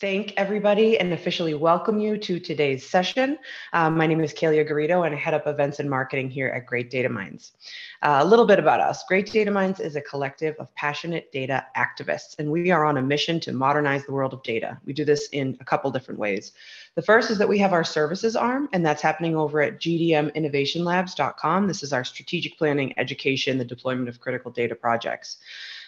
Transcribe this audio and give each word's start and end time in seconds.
thank 0.00 0.34
everybody 0.36 0.98
and 0.98 1.12
officially 1.12 1.54
welcome 1.54 2.00
you 2.00 2.18
to 2.18 2.40
today's 2.40 2.84
session. 2.84 3.38
Um, 3.72 3.96
my 3.96 4.06
name 4.06 4.20
is 4.20 4.34
Kalia 4.34 4.68
Garrido 4.68 5.06
and 5.06 5.14
I 5.14 5.18
head 5.18 5.34
up 5.34 5.46
events 5.46 5.78
and 5.78 5.88
marketing 5.88 6.28
here 6.28 6.48
at 6.48 6.66
Great 6.66 6.90
Data 6.90 7.08
Minds. 7.08 7.52
Uh, 8.02 8.18
a 8.20 8.24
little 8.24 8.44
bit 8.44 8.58
about 8.58 8.80
us. 8.80 9.04
Great 9.06 9.30
Data 9.30 9.50
Minds 9.50 9.78
is 9.78 9.94
a 9.94 10.00
collective 10.00 10.56
of 10.58 10.74
passionate 10.74 11.30
data 11.32 11.64
activists, 11.76 12.34
and 12.38 12.50
we 12.50 12.70
are 12.70 12.84
on 12.84 12.98
a 12.98 13.02
mission 13.02 13.38
to 13.40 13.52
modernize 13.52 14.04
the 14.04 14.12
world 14.12 14.34
of 14.34 14.42
data. 14.42 14.78
We 14.84 14.92
do 14.92 15.04
this 15.04 15.28
in 15.28 15.56
a 15.60 15.64
couple 15.64 15.90
different 15.90 16.18
ways. 16.18 16.52
The 16.96 17.02
first 17.02 17.30
is 17.30 17.38
that 17.38 17.48
we 17.48 17.58
have 17.58 17.72
our 17.72 17.84
services 17.84 18.34
arm, 18.36 18.68
and 18.72 18.84
that's 18.84 19.02
happening 19.02 19.36
over 19.36 19.62
at 19.62 19.80
gdminnovationlabs.com. 19.80 21.66
This 21.66 21.82
is 21.82 21.92
our 21.92 22.04
strategic 22.04 22.58
planning, 22.58 22.92
education, 22.98 23.58
the 23.58 23.64
deployment 23.64 24.08
of 24.08 24.20
critical 24.20 24.50
data 24.50 24.74
projects. 24.74 25.38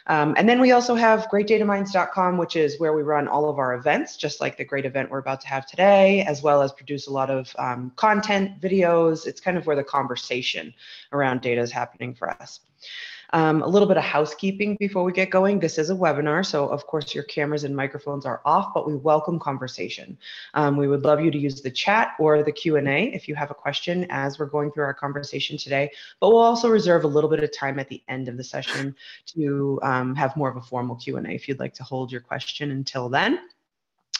Um, 0.08 0.34
and 0.38 0.48
then 0.48 0.60
we 0.60 0.70
also 0.70 0.94
have 0.94 1.28
greatdataminds.com, 1.28 2.38
which 2.38 2.54
is 2.54 2.78
where 2.78 2.92
we 2.92 3.02
run 3.02 3.26
all 3.26 3.48
of 3.48 3.58
our 3.58 3.74
events, 3.74 4.16
just 4.16 4.40
like 4.40 4.56
the 4.56 4.64
great 4.64 4.84
event 4.84 5.10
we're 5.10 5.18
about 5.18 5.40
to 5.40 5.48
have 5.48 5.66
today, 5.66 6.22
as 6.22 6.42
well 6.42 6.62
as 6.62 6.72
produce 6.72 7.08
a 7.08 7.12
lot 7.12 7.28
of 7.28 7.54
um, 7.58 7.90
content, 7.96 8.60
videos. 8.60 9.26
It's 9.26 9.40
kind 9.40 9.56
of 9.56 9.66
where 9.66 9.76
the 9.76 9.84
conversation 9.84 10.72
around 11.12 11.40
data 11.40 11.60
is 11.60 11.72
happening 11.72 12.14
for 12.14 12.30
us. 12.30 12.60
Um, 13.36 13.60
a 13.60 13.66
little 13.66 13.86
bit 13.86 13.98
of 13.98 14.02
housekeeping 14.02 14.78
before 14.80 15.04
we 15.04 15.12
get 15.12 15.28
going. 15.28 15.60
This 15.60 15.76
is 15.76 15.90
a 15.90 15.94
webinar, 15.94 16.42
so 16.42 16.66
of 16.68 16.86
course 16.86 17.14
your 17.14 17.24
cameras 17.24 17.64
and 17.64 17.76
microphones 17.76 18.24
are 18.24 18.40
off, 18.46 18.72
but 18.72 18.86
we 18.86 18.96
welcome 18.96 19.38
conversation. 19.38 20.16
Um, 20.54 20.78
we 20.78 20.88
would 20.88 21.04
love 21.04 21.20
you 21.20 21.30
to 21.30 21.36
use 21.36 21.60
the 21.60 21.70
chat 21.70 22.12
or 22.18 22.42
the 22.42 22.50
Q&A 22.50 23.12
if 23.12 23.28
you 23.28 23.34
have 23.34 23.50
a 23.50 23.54
question 23.54 24.06
as 24.08 24.38
we're 24.38 24.46
going 24.46 24.72
through 24.72 24.84
our 24.84 24.94
conversation 24.94 25.58
today, 25.58 25.90
but 26.18 26.30
we'll 26.30 26.38
also 26.38 26.70
reserve 26.70 27.04
a 27.04 27.08
little 27.08 27.28
bit 27.28 27.44
of 27.44 27.54
time 27.54 27.78
at 27.78 27.90
the 27.90 28.02
end 28.08 28.28
of 28.28 28.38
the 28.38 28.44
session 28.44 28.96
to 29.26 29.78
um, 29.82 30.14
have 30.14 30.34
more 30.34 30.48
of 30.48 30.56
a 30.56 30.62
formal 30.62 30.96
Q&A 30.96 31.20
if 31.28 31.46
you'd 31.46 31.60
like 31.60 31.74
to 31.74 31.84
hold 31.84 32.10
your 32.10 32.22
question 32.22 32.70
until 32.70 33.10
then. 33.10 33.38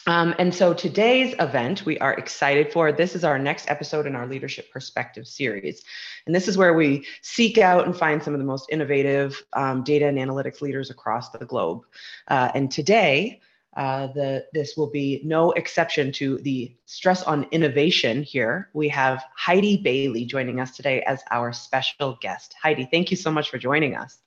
Um, 0.07 0.33
and 0.39 0.55
so 0.55 0.73
today's 0.73 1.35
event 1.37 1.85
we 1.85 1.99
are 1.99 2.13
excited 2.13 2.71
for. 2.71 2.93
This 2.93 3.13
is 3.13 3.25
our 3.25 3.37
next 3.37 3.69
episode 3.69 4.07
in 4.07 4.15
our 4.15 4.25
Leadership 4.25 4.71
Perspective 4.71 5.27
series. 5.27 5.83
And 6.25 6.33
this 6.33 6.47
is 6.47 6.57
where 6.57 6.73
we 6.73 7.05
seek 7.21 7.57
out 7.57 7.85
and 7.85 7.95
find 7.95 8.23
some 8.23 8.33
of 8.33 8.39
the 8.39 8.45
most 8.45 8.69
innovative 8.71 9.43
um, 9.51 9.83
data 9.83 10.07
and 10.07 10.17
analytics 10.17 10.61
leaders 10.61 10.89
across 10.89 11.29
the 11.31 11.45
globe. 11.45 11.81
Uh, 12.29 12.49
and 12.55 12.71
today, 12.71 13.41
uh, 13.75 14.07
the, 14.07 14.45
this 14.53 14.77
will 14.77 14.89
be 14.89 15.21
no 15.25 15.51
exception 15.51 16.13
to 16.13 16.37
the 16.37 16.73
stress 16.85 17.21
on 17.23 17.45
innovation 17.51 18.23
here. 18.23 18.69
We 18.73 18.87
have 18.87 19.25
Heidi 19.35 19.75
Bailey 19.75 20.23
joining 20.23 20.61
us 20.61 20.75
today 20.75 21.01
as 21.01 21.21
our 21.31 21.51
special 21.51 22.17
guest. 22.21 22.55
Heidi, 22.63 22.87
thank 22.89 23.11
you 23.11 23.17
so 23.17 23.29
much 23.29 23.49
for 23.49 23.57
joining 23.57 23.95
us. 23.95 24.17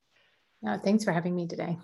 No, 0.60 0.76
thanks 0.76 1.04
for 1.04 1.12
having 1.12 1.34
me 1.34 1.48
today. 1.48 1.78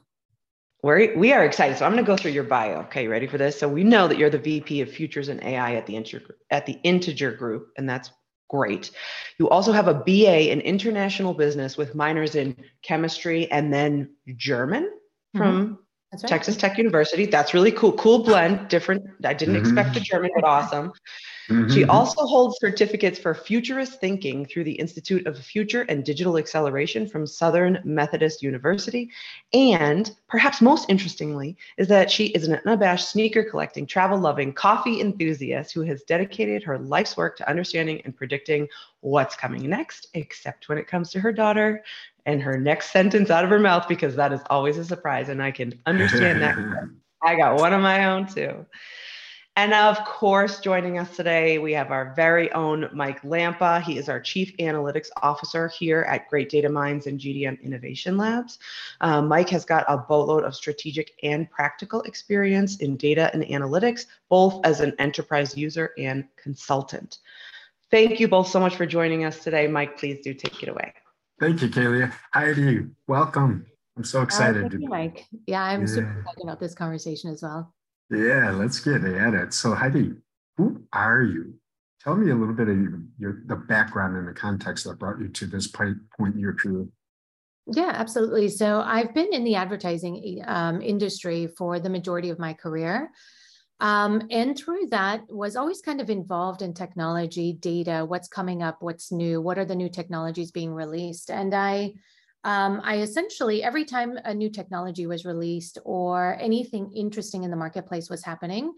We're, 0.86 1.18
we 1.18 1.32
are 1.32 1.44
excited. 1.44 1.76
So 1.76 1.84
I'm 1.84 1.90
going 1.90 2.04
to 2.04 2.06
go 2.06 2.16
through 2.16 2.30
your 2.30 2.44
bio. 2.44 2.82
Okay, 2.82 3.02
you 3.02 3.10
ready 3.10 3.26
for 3.26 3.38
this? 3.38 3.58
So 3.58 3.68
we 3.68 3.82
know 3.82 4.06
that 4.06 4.18
you're 4.18 4.30
the 4.30 4.38
VP 4.38 4.82
of 4.82 4.88
Futures 4.88 5.28
and 5.28 5.42
AI 5.42 5.74
at 5.74 5.84
the 5.84 5.96
Integer, 5.96 6.36
at 6.52 6.64
the 6.64 6.78
Integer 6.84 7.32
Group, 7.32 7.72
and 7.76 7.88
that's 7.88 8.12
great. 8.48 8.92
You 9.40 9.48
also 9.48 9.72
have 9.72 9.88
a 9.88 9.94
BA 9.94 10.52
in 10.52 10.60
International 10.60 11.34
Business 11.34 11.76
with 11.76 11.96
minors 11.96 12.36
in 12.36 12.56
chemistry 12.82 13.50
and 13.50 13.74
then 13.74 14.14
German 14.36 14.88
from 15.34 15.64
mm-hmm. 16.12 16.16
right. 16.22 16.28
Texas 16.28 16.56
Tech 16.56 16.78
University. 16.78 17.26
That's 17.26 17.52
really 17.52 17.72
cool. 17.72 17.94
Cool 17.94 18.20
blend. 18.20 18.68
Different. 18.68 19.02
I 19.24 19.34
didn't 19.34 19.56
mm-hmm. 19.56 19.64
expect 19.64 19.94
the 19.94 20.00
German, 20.00 20.30
but 20.36 20.44
awesome. 20.44 20.92
Mm-hmm. 21.48 21.72
She 21.72 21.84
also 21.84 22.26
holds 22.26 22.58
certificates 22.58 23.18
for 23.18 23.32
futurist 23.34 24.00
thinking 24.00 24.46
through 24.46 24.64
the 24.64 24.72
Institute 24.72 25.26
of 25.26 25.38
Future 25.38 25.82
and 25.82 26.04
Digital 26.04 26.38
Acceleration 26.38 27.06
from 27.06 27.26
Southern 27.26 27.80
Methodist 27.84 28.42
University. 28.42 29.10
And 29.52 30.10
perhaps 30.28 30.60
most 30.60 30.90
interestingly, 30.90 31.56
is 31.76 31.86
that 31.88 32.10
she 32.10 32.26
is 32.28 32.48
an 32.48 32.60
unabashed 32.64 33.10
sneaker 33.10 33.44
collecting, 33.44 33.86
travel 33.86 34.18
loving, 34.18 34.52
coffee 34.52 35.00
enthusiast 35.00 35.72
who 35.72 35.82
has 35.82 36.02
dedicated 36.02 36.64
her 36.64 36.78
life's 36.78 37.16
work 37.16 37.36
to 37.36 37.48
understanding 37.48 38.02
and 38.04 38.16
predicting 38.16 38.66
what's 39.00 39.36
coming 39.36 39.68
next, 39.70 40.08
except 40.14 40.68
when 40.68 40.78
it 40.78 40.88
comes 40.88 41.10
to 41.10 41.20
her 41.20 41.32
daughter 41.32 41.84
and 42.24 42.42
her 42.42 42.58
next 42.58 42.90
sentence 42.90 43.30
out 43.30 43.44
of 43.44 43.50
her 43.50 43.60
mouth, 43.60 43.86
because 43.86 44.16
that 44.16 44.32
is 44.32 44.40
always 44.50 44.78
a 44.78 44.84
surprise. 44.84 45.28
And 45.28 45.40
I 45.40 45.52
can 45.52 45.80
understand 45.86 46.42
that. 46.42 46.58
I 47.22 47.36
got 47.36 47.58
one 47.58 47.72
of 47.72 47.80
my 47.80 48.06
own 48.06 48.26
too. 48.26 48.66
And 49.56 49.72
of 49.72 50.04
course, 50.04 50.60
joining 50.60 50.98
us 50.98 51.16
today, 51.16 51.56
we 51.56 51.72
have 51.72 51.90
our 51.90 52.12
very 52.14 52.52
own 52.52 52.90
Mike 52.92 53.22
Lampa. 53.22 53.80
He 53.80 53.96
is 53.96 54.10
our 54.10 54.20
Chief 54.20 54.54
Analytics 54.58 55.08
Officer 55.22 55.68
here 55.68 56.02
at 56.02 56.28
Great 56.28 56.50
Data 56.50 56.68
Minds 56.68 57.06
and 57.06 57.18
GDM 57.18 57.62
Innovation 57.62 58.18
Labs. 58.18 58.58
Um, 59.00 59.28
Mike 59.28 59.48
has 59.48 59.64
got 59.64 59.86
a 59.88 59.96
boatload 59.96 60.44
of 60.44 60.54
strategic 60.54 61.12
and 61.22 61.50
practical 61.50 62.02
experience 62.02 62.76
in 62.76 62.98
data 62.98 63.30
and 63.32 63.44
analytics, 63.44 64.04
both 64.28 64.60
as 64.62 64.80
an 64.80 64.92
enterprise 64.98 65.56
user 65.56 65.92
and 65.96 66.28
consultant. 66.36 67.20
Thank 67.90 68.20
you 68.20 68.28
both 68.28 68.48
so 68.48 68.60
much 68.60 68.76
for 68.76 68.84
joining 68.84 69.24
us 69.24 69.42
today. 69.42 69.66
Mike, 69.68 69.96
please 69.98 70.20
do 70.22 70.34
take 70.34 70.62
it 70.62 70.68
away. 70.68 70.92
Thank 71.40 71.62
you, 71.62 71.70
Kalia. 71.70 72.12
you. 72.58 72.90
welcome. 73.06 73.64
I'm 73.96 74.04
so 74.04 74.20
excited. 74.20 74.64
Oh, 74.64 74.68
thank 74.68 74.82
you, 74.82 74.88
Mike. 74.90 75.24
Yeah, 75.46 75.62
I'm 75.62 75.80
yeah. 75.80 75.86
super 75.86 76.20
excited 76.20 76.42
about 76.42 76.60
this 76.60 76.74
conversation 76.74 77.30
as 77.30 77.40
well. 77.40 77.72
Yeah, 78.10 78.50
let's 78.52 78.80
get 78.80 79.04
at 79.04 79.34
it. 79.34 79.52
So 79.52 79.74
Heidi, 79.74 80.12
who 80.56 80.82
are 80.92 81.22
you? 81.22 81.54
Tell 82.00 82.14
me 82.14 82.30
a 82.30 82.36
little 82.36 82.54
bit 82.54 82.68
of 82.68 82.76
your, 82.76 83.02
your 83.18 83.42
the 83.46 83.56
background 83.56 84.16
and 84.16 84.28
the 84.28 84.32
context 84.32 84.84
that 84.84 84.98
brought 84.98 85.20
you 85.20 85.28
to 85.28 85.46
this 85.46 85.66
point 85.66 85.96
in 86.20 86.38
your 86.38 86.54
career. 86.54 86.86
Yeah, 87.66 87.90
absolutely. 87.94 88.48
So 88.48 88.80
I've 88.80 89.12
been 89.12 89.34
in 89.34 89.42
the 89.42 89.56
advertising 89.56 90.40
um, 90.46 90.80
industry 90.80 91.48
for 91.48 91.80
the 91.80 91.90
majority 91.90 92.30
of 92.30 92.38
my 92.38 92.52
career. 92.52 93.10
Um, 93.80 94.22
and 94.30 94.56
through 94.56 94.86
that 94.90 95.22
was 95.28 95.56
always 95.56 95.82
kind 95.82 96.00
of 96.00 96.08
involved 96.08 96.62
in 96.62 96.72
technology, 96.74 97.52
data, 97.52 98.04
what's 98.06 98.28
coming 98.28 98.62
up, 98.62 98.78
what's 98.80 99.10
new, 99.10 99.40
what 99.40 99.58
are 99.58 99.64
the 99.64 99.74
new 99.74 99.88
technologies 99.88 100.52
being 100.52 100.72
released. 100.72 101.30
And 101.30 101.52
I 101.52 101.94
um, 102.46 102.80
I 102.84 102.98
essentially, 102.98 103.64
every 103.64 103.84
time 103.84 104.16
a 104.24 104.32
new 104.32 104.48
technology 104.48 105.04
was 105.08 105.24
released 105.24 105.78
or 105.84 106.38
anything 106.40 106.92
interesting 106.94 107.42
in 107.42 107.50
the 107.50 107.56
marketplace 107.56 108.08
was 108.08 108.24
happening, 108.24 108.72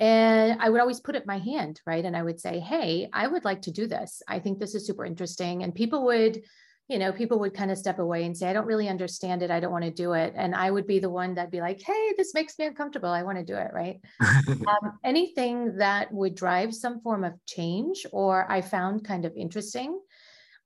and 0.00 0.58
I 0.62 0.70
would 0.70 0.80
always 0.80 1.00
put 1.00 1.14
up 1.14 1.26
my 1.26 1.36
hand, 1.36 1.82
right? 1.86 2.06
And 2.06 2.16
I 2.16 2.22
would 2.22 2.40
say, 2.40 2.58
hey, 2.58 3.10
I 3.12 3.26
would 3.26 3.44
like 3.44 3.60
to 3.62 3.70
do 3.70 3.86
this. 3.86 4.22
I 4.26 4.38
think 4.38 4.58
this 4.58 4.74
is 4.74 4.86
super 4.86 5.04
interesting. 5.04 5.62
And 5.62 5.74
people 5.74 6.06
would, 6.06 6.42
you 6.88 6.98
know, 6.98 7.12
people 7.12 7.38
would 7.40 7.52
kind 7.52 7.70
of 7.70 7.76
step 7.76 7.98
away 7.98 8.24
and 8.24 8.34
say, 8.34 8.48
I 8.48 8.54
don't 8.54 8.66
really 8.66 8.88
understand 8.88 9.42
it. 9.42 9.50
I 9.50 9.60
don't 9.60 9.72
want 9.72 9.84
to 9.84 9.90
do 9.90 10.14
it. 10.14 10.32
And 10.34 10.54
I 10.54 10.70
would 10.70 10.86
be 10.86 10.98
the 10.98 11.10
one 11.10 11.34
that'd 11.34 11.50
be 11.50 11.60
like, 11.60 11.82
hey, 11.82 12.14
this 12.16 12.32
makes 12.32 12.58
me 12.58 12.64
uncomfortable. 12.64 13.10
I 13.10 13.24
want 13.24 13.36
to 13.36 13.44
do 13.44 13.56
it, 13.56 13.72
right? 13.74 14.00
um, 14.48 14.98
anything 15.04 15.76
that 15.76 16.10
would 16.14 16.34
drive 16.34 16.74
some 16.74 17.02
form 17.02 17.24
of 17.24 17.34
change 17.44 18.06
or 18.10 18.50
I 18.50 18.62
found 18.62 19.04
kind 19.04 19.26
of 19.26 19.36
interesting 19.36 20.00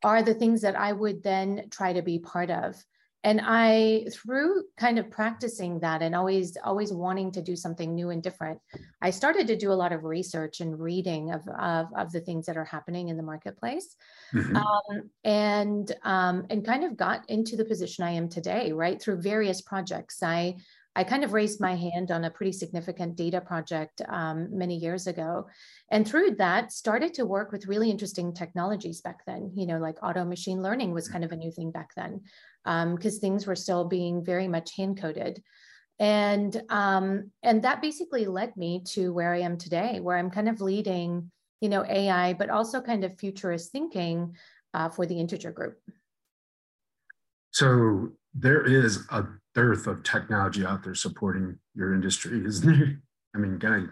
are 0.03 0.23
the 0.23 0.34
things 0.34 0.61
that 0.62 0.77
I 0.77 0.93
would 0.93 1.23
then 1.23 1.69
try 1.71 1.93
to 1.93 2.03
be 2.03 2.19
part 2.19 2.51
of. 2.51 2.77
And 3.25 3.41
I, 3.43 4.07
through 4.12 4.62
kind 4.77 5.01
of 5.01 5.11
practicing 5.11 5.81
that 5.81 6.01
and 6.01 6.15
always, 6.15 6.57
always 6.62 6.93
wanting 6.93 7.33
to 7.33 7.43
do 7.43 7.57
something 7.57 7.93
new 7.93 8.11
and 8.11 8.23
different, 8.23 8.61
I 9.03 9.11
started 9.11 9.49
to 9.49 9.57
do 9.57 9.73
a 9.73 9.75
lot 9.75 9.93
of 9.93 10.05
research 10.05 10.61
and 10.61 10.79
reading 10.79 11.33
of, 11.33 11.43
of, 11.49 11.89
of 11.97 12.12
the 12.12 12.21
things 12.21 12.47
that 12.47 12.57
are 12.57 12.65
happening 12.65 13.09
in 13.09 13.17
the 13.17 13.25
marketplace, 13.25 13.97
mm-hmm. 14.33 14.57
um, 14.57 15.11
and 15.25 15.93
um, 16.05 16.47
and 16.51 16.65
kind 16.65 16.84
of 16.84 16.97
got 16.97 17.28
into 17.28 17.57
the 17.57 17.65
position 17.65 18.05
I 18.05 18.13
am 18.13 18.28
today, 18.28 18.71
right 18.71 19.03
through 19.03 19.23
various 19.23 19.61
projects. 19.61 20.23
I 20.23 20.55
I 20.97 21.05
kind 21.05 21.25
of 21.25 21.34
raised 21.34 21.61
my 21.61 21.77
hand 21.77 22.11
on 22.11 22.25
a 22.25 22.31
pretty 22.31 22.53
significant 22.53 23.17
data 23.17 23.39
project 23.39 24.01
um, 24.09 24.49
many 24.51 24.77
years 24.77 25.07
ago. 25.07 25.47
And 25.91 26.09
through 26.09 26.37
that, 26.37 26.73
started 26.73 27.12
to 27.15 27.27
work 27.27 27.53
with 27.53 27.66
really 27.66 27.91
interesting 27.91 28.33
technologies 28.33 29.03
back 29.03 29.21
then. 29.27 29.53
You 29.54 29.66
know, 29.66 29.78
like 29.78 30.03
auto 30.03 30.25
machine 30.25 30.63
learning 30.63 30.95
was 30.95 31.07
kind 31.07 31.22
of 31.22 31.33
a 31.33 31.37
new 31.37 31.53
thing 31.53 31.71
back 31.71 31.91
then 31.95 32.22
because 32.65 33.15
um, 33.15 33.21
things 33.21 33.47
were 33.47 33.54
still 33.54 33.84
being 33.84 34.25
very 34.25 34.48
much 34.48 34.75
hand 34.75 34.98
coded. 34.98 35.43
And, 35.98 36.63
um, 36.71 37.31
and 37.43 37.63
that 37.63 37.83
basically 37.83 38.25
led 38.25 38.57
me 38.57 38.83
to 38.93 39.13
where 39.13 39.34
I 39.34 39.41
am 39.41 39.59
today, 39.59 40.01
where 40.01 40.16
I'm 40.16 40.31
kind 40.31 40.48
of 40.48 40.63
leading, 40.63 41.31
you 41.60 41.69
know, 41.69 41.84
AI, 41.84 42.33
but 42.33 42.48
also 42.48 42.81
kind 42.81 43.04
of 43.04 43.19
futurist 43.19 43.71
thinking 43.71 44.34
uh, 44.72 44.89
for 44.89 45.04
the 45.04 45.21
integer 45.21 45.53
group. 45.53 45.78
So 47.51 48.13
there 48.34 48.63
is 48.63 49.07
a 49.10 49.25
dearth 49.57 49.87
of 49.87 50.03
technology 50.03 50.67
out 50.67 50.85
there 50.85 50.95
supporting 50.95 51.59
your 51.75 51.95
industry, 51.95 52.45
isn't 52.45 52.79
there? 52.79 53.01
I 53.35 53.39
mean, 53.39 53.59
guy. 53.59 53.85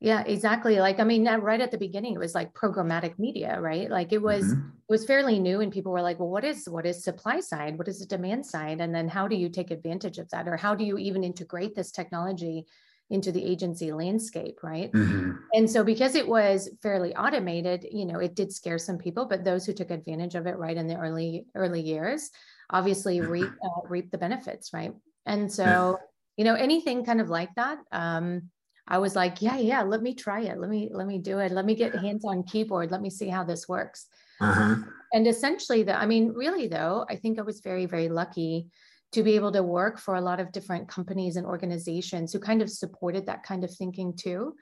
Yeah, 0.00 0.22
exactly. 0.24 0.78
Like, 0.78 1.00
I 1.00 1.04
mean, 1.04 1.28
right 1.28 1.60
at 1.60 1.72
the 1.72 1.78
beginning, 1.78 2.14
it 2.14 2.18
was 2.18 2.34
like 2.34 2.54
programmatic 2.54 3.18
media, 3.18 3.60
right? 3.60 3.90
Like 3.90 4.12
it 4.12 4.22
was, 4.22 4.44
mm-hmm. 4.44 4.68
it 4.68 4.88
was 4.88 5.04
fairly 5.04 5.38
new 5.38 5.60
and 5.60 5.72
people 5.72 5.92
were 5.92 6.02
like, 6.02 6.18
well, 6.18 6.28
what 6.28 6.44
is, 6.44 6.68
what 6.68 6.86
is 6.86 7.04
supply 7.04 7.40
side? 7.40 7.76
What 7.76 7.88
is 7.88 8.00
the 8.00 8.06
demand 8.06 8.46
side? 8.46 8.80
And 8.80 8.94
then 8.94 9.08
how 9.08 9.28
do 9.28 9.36
you 9.36 9.48
take 9.48 9.70
advantage 9.70 10.18
of 10.18 10.28
that? 10.30 10.48
Or 10.48 10.56
how 10.56 10.74
do 10.74 10.84
you 10.84 10.96
even 10.98 11.22
integrate 11.22 11.74
this 11.74 11.92
technology 11.92 12.66
into 13.10 13.30
the 13.30 13.44
agency 13.44 13.92
landscape, 13.92 14.58
right? 14.62 14.90
Mm-hmm. 14.92 15.32
And 15.52 15.70
so 15.70 15.84
because 15.84 16.14
it 16.14 16.26
was 16.26 16.70
fairly 16.82 17.14
automated, 17.14 17.86
you 17.90 18.06
know, 18.06 18.18
it 18.18 18.34
did 18.34 18.52
scare 18.52 18.78
some 18.78 18.98
people, 18.98 19.26
but 19.26 19.44
those 19.44 19.66
who 19.66 19.72
took 19.72 19.90
advantage 19.90 20.34
of 20.34 20.46
it 20.46 20.56
right 20.56 20.76
in 20.76 20.86
the 20.86 20.96
early, 20.96 21.46
early 21.54 21.80
years, 21.80 22.30
obviously 22.70 23.20
reap, 23.20 23.50
uh, 23.64 23.88
reap 23.88 24.10
the 24.10 24.18
benefits, 24.18 24.72
right? 24.72 24.92
And 25.26 25.52
so 25.52 25.98
you 26.36 26.44
know, 26.44 26.54
anything 26.54 27.04
kind 27.04 27.20
of 27.20 27.28
like 27.28 27.54
that. 27.56 27.78
Um, 27.90 28.50
I 28.88 28.98
was 28.98 29.14
like, 29.14 29.40
yeah, 29.40 29.58
yeah, 29.58 29.82
let 29.82 30.02
me 30.02 30.14
try 30.14 30.40
it. 30.40 30.58
Let 30.58 30.68
me, 30.68 30.90
let 30.92 31.06
me 31.06 31.18
do 31.18 31.38
it. 31.38 31.52
Let 31.52 31.64
me 31.64 31.74
get 31.74 31.94
hands 31.94 32.24
on 32.24 32.42
keyboard. 32.42 32.90
Let 32.90 33.00
me 33.00 33.10
see 33.10 33.28
how 33.28 33.44
this 33.44 33.68
works. 33.68 34.06
Uh-huh. 34.40 34.76
And 35.12 35.26
essentially 35.26 35.82
the, 35.82 35.96
I 35.96 36.06
mean, 36.06 36.30
really 36.30 36.66
though, 36.66 37.06
I 37.08 37.16
think 37.16 37.38
I 37.38 37.42
was 37.42 37.60
very, 37.60 37.86
very 37.86 38.08
lucky 38.08 38.68
to 39.12 39.22
be 39.22 39.36
able 39.36 39.52
to 39.52 39.62
work 39.62 40.00
for 40.00 40.14
a 40.14 40.20
lot 40.20 40.40
of 40.40 40.52
different 40.52 40.88
companies 40.88 41.36
and 41.36 41.46
organizations 41.46 42.32
who 42.32 42.40
kind 42.40 42.62
of 42.62 42.70
supported 42.70 43.26
that 43.26 43.44
kind 43.44 43.62
of 43.62 43.70
thinking 43.72 44.14
too. 44.16 44.56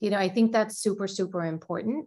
You 0.00 0.10
know, 0.10 0.18
I 0.18 0.28
think 0.28 0.52
that's 0.52 0.78
super, 0.78 1.08
super 1.08 1.44
important 1.44 2.06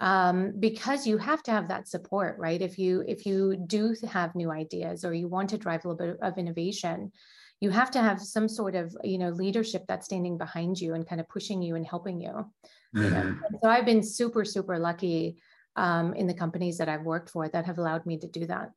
um, 0.00 0.52
because 0.58 1.06
you 1.06 1.18
have 1.18 1.42
to 1.44 1.50
have 1.50 1.68
that 1.68 1.88
support, 1.88 2.38
right? 2.38 2.60
If 2.60 2.78
you 2.78 3.02
if 3.06 3.24
you 3.24 3.56
do 3.66 3.94
have 4.10 4.34
new 4.34 4.50
ideas 4.50 5.04
or 5.04 5.14
you 5.14 5.28
want 5.28 5.50
to 5.50 5.58
drive 5.58 5.84
a 5.84 5.88
little 5.88 6.06
bit 6.06 6.18
of 6.20 6.38
innovation, 6.38 7.12
you 7.60 7.70
have 7.70 7.90
to 7.92 8.00
have 8.00 8.20
some 8.20 8.48
sort 8.48 8.74
of 8.74 8.94
you 9.02 9.18
know 9.18 9.30
leadership 9.30 9.84
that's 9.88 10.06
standing 10.06 10.36
behind 10.36 10.78
you 10.78 10.94
and 10.94 11.08
kind 11.08 11.20
of 11.20 11.28
pushing 11.28 11.62
you 11.62 11.76
and 11.76 11.86
helping 11.86 12.20
you. 12.20 12.46
Mm-hmm. 12.94 13.02
you 13.04 13.10
know? 13.10 13.36
So 13.62 13.70
I've 13.70 13.86
been 13.86 14.02
super, 14.02 14.44
super 14.44 14.78
lucky 14.78 15.38
um, 15.76 16.14
in 16.14 16.26
the 16.26 16.34
companies 16.34 16.78
that 16.78 16.88
I've 16.88 17.02
worked 17.02 17.30
for 17.30 17.48
that 17.48 17.66
have 17.66 17.78
allowed 17.78 18.04
me 18.06 18.18
to 18.18 18.26
do 18.26 18.46
that. 18.46 18.70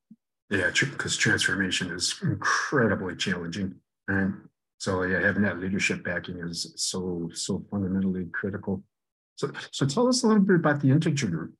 Yeah, 0.49 0.71
because 0.71 1.15
transformation 1.15 1.91
is 1.91 2.15
incredibly 2.23 3.15
challenging. 3.15 3.75
Right? 4.07 4.31
So 4.79 5.03
yeah, 5.03 5.21
having 5.21 5.43
that 5.43 5.59
leadership 5.59 6.03
backing 6.03 6.39
is 6.39 6.73
so 6.77 7.29
so 7.33 7.65
fundamentally 7.69 8.25
critical. 8.31 8.83
So 9.39 9.51
so 9.71 9.85
tell 9.85 10.07
us 10.09 10.23
a 10.23 10.27
little 10.27 10.43
bit 10.43 10.57
about 10.57 10.81
the 10.81 10.91
Integer 10.91 11.27
Group. 11.27 11.53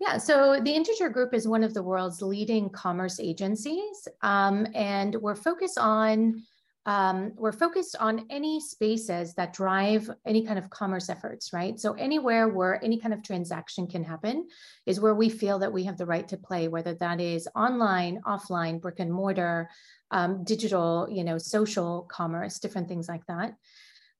Yeah, 0.00 0.16
so 0.16 0.58
the 0.58 0.72
Integer 0.72 1.10
Group 1.10 1.34
is 1.34 1.46
one 1.46 1.62
of 1.62 1.74
the 1.74 1.82
world's 1.82 2.22
leading 2.22 2.70
commerce 2.70 3.20
agencies, 3.20 4.08
um, 4.22 4.66
and 4.74 5.14
we're 5.16 5.34
focused 5.34 5.78
on 5.78 6.42
um, 6.86 7.32
we're 7.36 7.52
focused 7.52 7.94
on 8.00 8.26
any 8.28 8.58
spaces 8.58 9.34
that 9.34 9.52
drive 9.52 10.10
any 10.26 10.44
kind 10.44 10.58
of 10.58 10.68
commerce 10.70 11.08
efforts, 11.08 11.52
right? 11.52 11.78
So 11.78 11.92
anywhere 11.92 12.48
where 12.48 12.82
any 12.82 12.98
kind 12.98 13.14
of 13.14 13.22
transaction 13.22 13.86
can 13.86 14.02
happen 14.02 14.48
is 14.86 14.98
where 14.98 15.14
we 15.14 15.28
feel 15.28 15.60
that 15.60 15.72
we 15.72 15.84
have 15.84 15.96
the 15.96 16.06
right 16.06 16.26
to 16.26 16.36
play, 16.36 16.66
whether 16.66 16.94
that 16.94 17.20
is 17.20 17.46
online, 17.54 18.20
offline, 18.26 18.80
brick 18.80 18.98
and 18.98 19.12
mortar, 19.12 19.70
um, 20.10 20.42
digital, 20.42 21.06
you 21.08 21.22
know, 21.22 21.38
social 21.38 22.08
commerce, 22.10 22.58
different 22.58 22.88
things 22.88 23.08
like 23.08 23.24
that. 23.26 23.54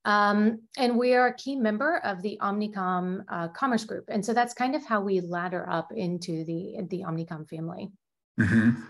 Um, 0.05 0.61
and 0.77 0.97
we 0.97 1.13
are 1.13 1.27
a 1.27 1.35
key 1.35 1.55
member 1.55 1.97
of 2.03 2.21
the 2.21 2.37
Omnicom 2.41 3.23
uh, 3.29 3.47
Commerce 3.49 3.85
Group, 3.85 4.05
and 4.09 4.25
so 4.25 4.33
that's 4.33 4.53
kind 4.53 4.75
of 4.75 4.85
how 4.85 5.01
we 5.01 5.21
ladder 5.21 5.67
up 5.69 5.91
into 5.95 6.43
the 6.43 6.75
the 6.89 7.03
Omnicom 7.03 7.47
family. 7.49 7.89
Mm-hmm. 8.39 8.81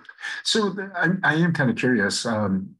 So 0.44 0.74
I, 0.96 1.10
I, 1.24 1.36
am 1.36 1.54
kind 1.54 1.70
of 1.70 1.76
curious. 1.76 2.26
Um, 2.26 2.76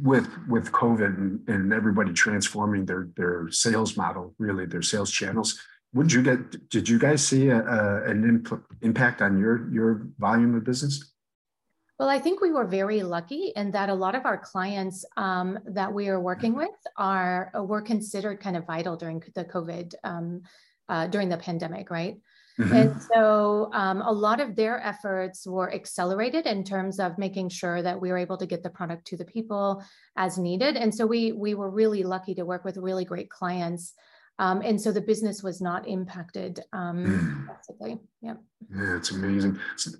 with 0.00 0.28
with 0.48 0.72
COVID 0.72 1.16
and, 1.16 1.48
and 1.48 1.72
everybody 1.72 2.12
transforming 2.12 2.86
their 2.86 3.08
their 3.16 3.48
sales 3.50 3.96
model, 3.96 4.34
really 4.38 4.66
their 4.66 4.82
sales 4.82 5.10
channels. 5.10 5.60
Would 5.92 6.12
you 6.12 6.22
get? 6.22 6.68
Did 6.70 6.88
you 6.88 6.98
guys 6.98 7.26
see 7.26 7.48
a, 7.48 7.60
a, 7.60 8.04
an 8.04 8.24
imp, 8.24 8.64
impact 8.82 9.22
on 9.22 9.38
your 9.38 9.70
your 9.70 10.06
volume 10.18 10.54
of 10.54 10.64
business? 10.64 11.12
Well, 11.98 12.08
I 12.08 12.18
think 12.18 12.40
we 12.40 12.50
were 12.50 12.66
very 12.66 13.02
lucky 13.02 13.52
in 13.54 13.70
that 13.70 13.88
a 13.88 13.94
lot 13.94 14.16
of 14.16 14.26
our 14.26 14.38
clients 14.38 15.04
um, 15.16 15.58
that 15.66 15.92
we 15.92 16.08
are 16.08 16.20
working 16.20 16.54
with 16.54 16.70
are 16.96 17.52
were 17.54 17.82
considered 17.82 18.40
kind 18.40 18.56
of 18.56 18.66
vital 18.66 18.96
during 18.96 19.22
the 19.34 19.44
COVID 19.44 19.94
um, 20.02 20.42
uh, 20.88 21.06
during 21.06 21.28
the 21.28 21.36
pandemic, 21.36 21.90
right? 21.90 22.16
Mm-hmm. 22.58 22.74
And 22.74 23.02
so 23.02 23.70
um, 23.72 24.00
a 24.02 24.12
lot 24.12 24.40
of 24.40 24.54
their 24.54 24.80
efforts 24.80 25.46
were 25.46 25.72
accelerated 25.72 26.46
in 26.46 26.62
terms 26.62 27.00
of 27.00 27.18
making 27.18 27.48
sure 27.48 27.82
that 27.82 28.00
we 28.00 28.10
were 28.10 28.18
able 28.18 28.36
to 28.38 28.46
get 28.46 28.62
the 28.62 28.70
product 28.70 29.06
to 29.08 29.16
the 29.16 29.24
people 29.24 29.82
as 30.16 30.38
needed. 30.38 30.76
And 30.76 30.94
so 30.94 31.06
we 31.06 31.32
we 31.32 31.54
were 31.54 31.70
really 31.70 32.02
lucky 32.02 32.34
to 32.34 32.44
work 32.44 32.64
with 32.64 32.76
really 32.76 33.04
great 33.04 33.30
clients. 33.30 33.94
Um, 34.38 34.62
and 34.62 34.80
so 34.80 34.90
the 34.90 35.00
business 35.00 35.42
was 35.42 35.60
not 35.60 35.86
impacted 35.86 36.60
um, 36.72 37.48
basically. 37.48 38.00
Yeah. 38.20 38.34
Yeah, 38.74 38.96
it's 38.96 39.12
amazing. 39.12 39.58
So 39.76 39.90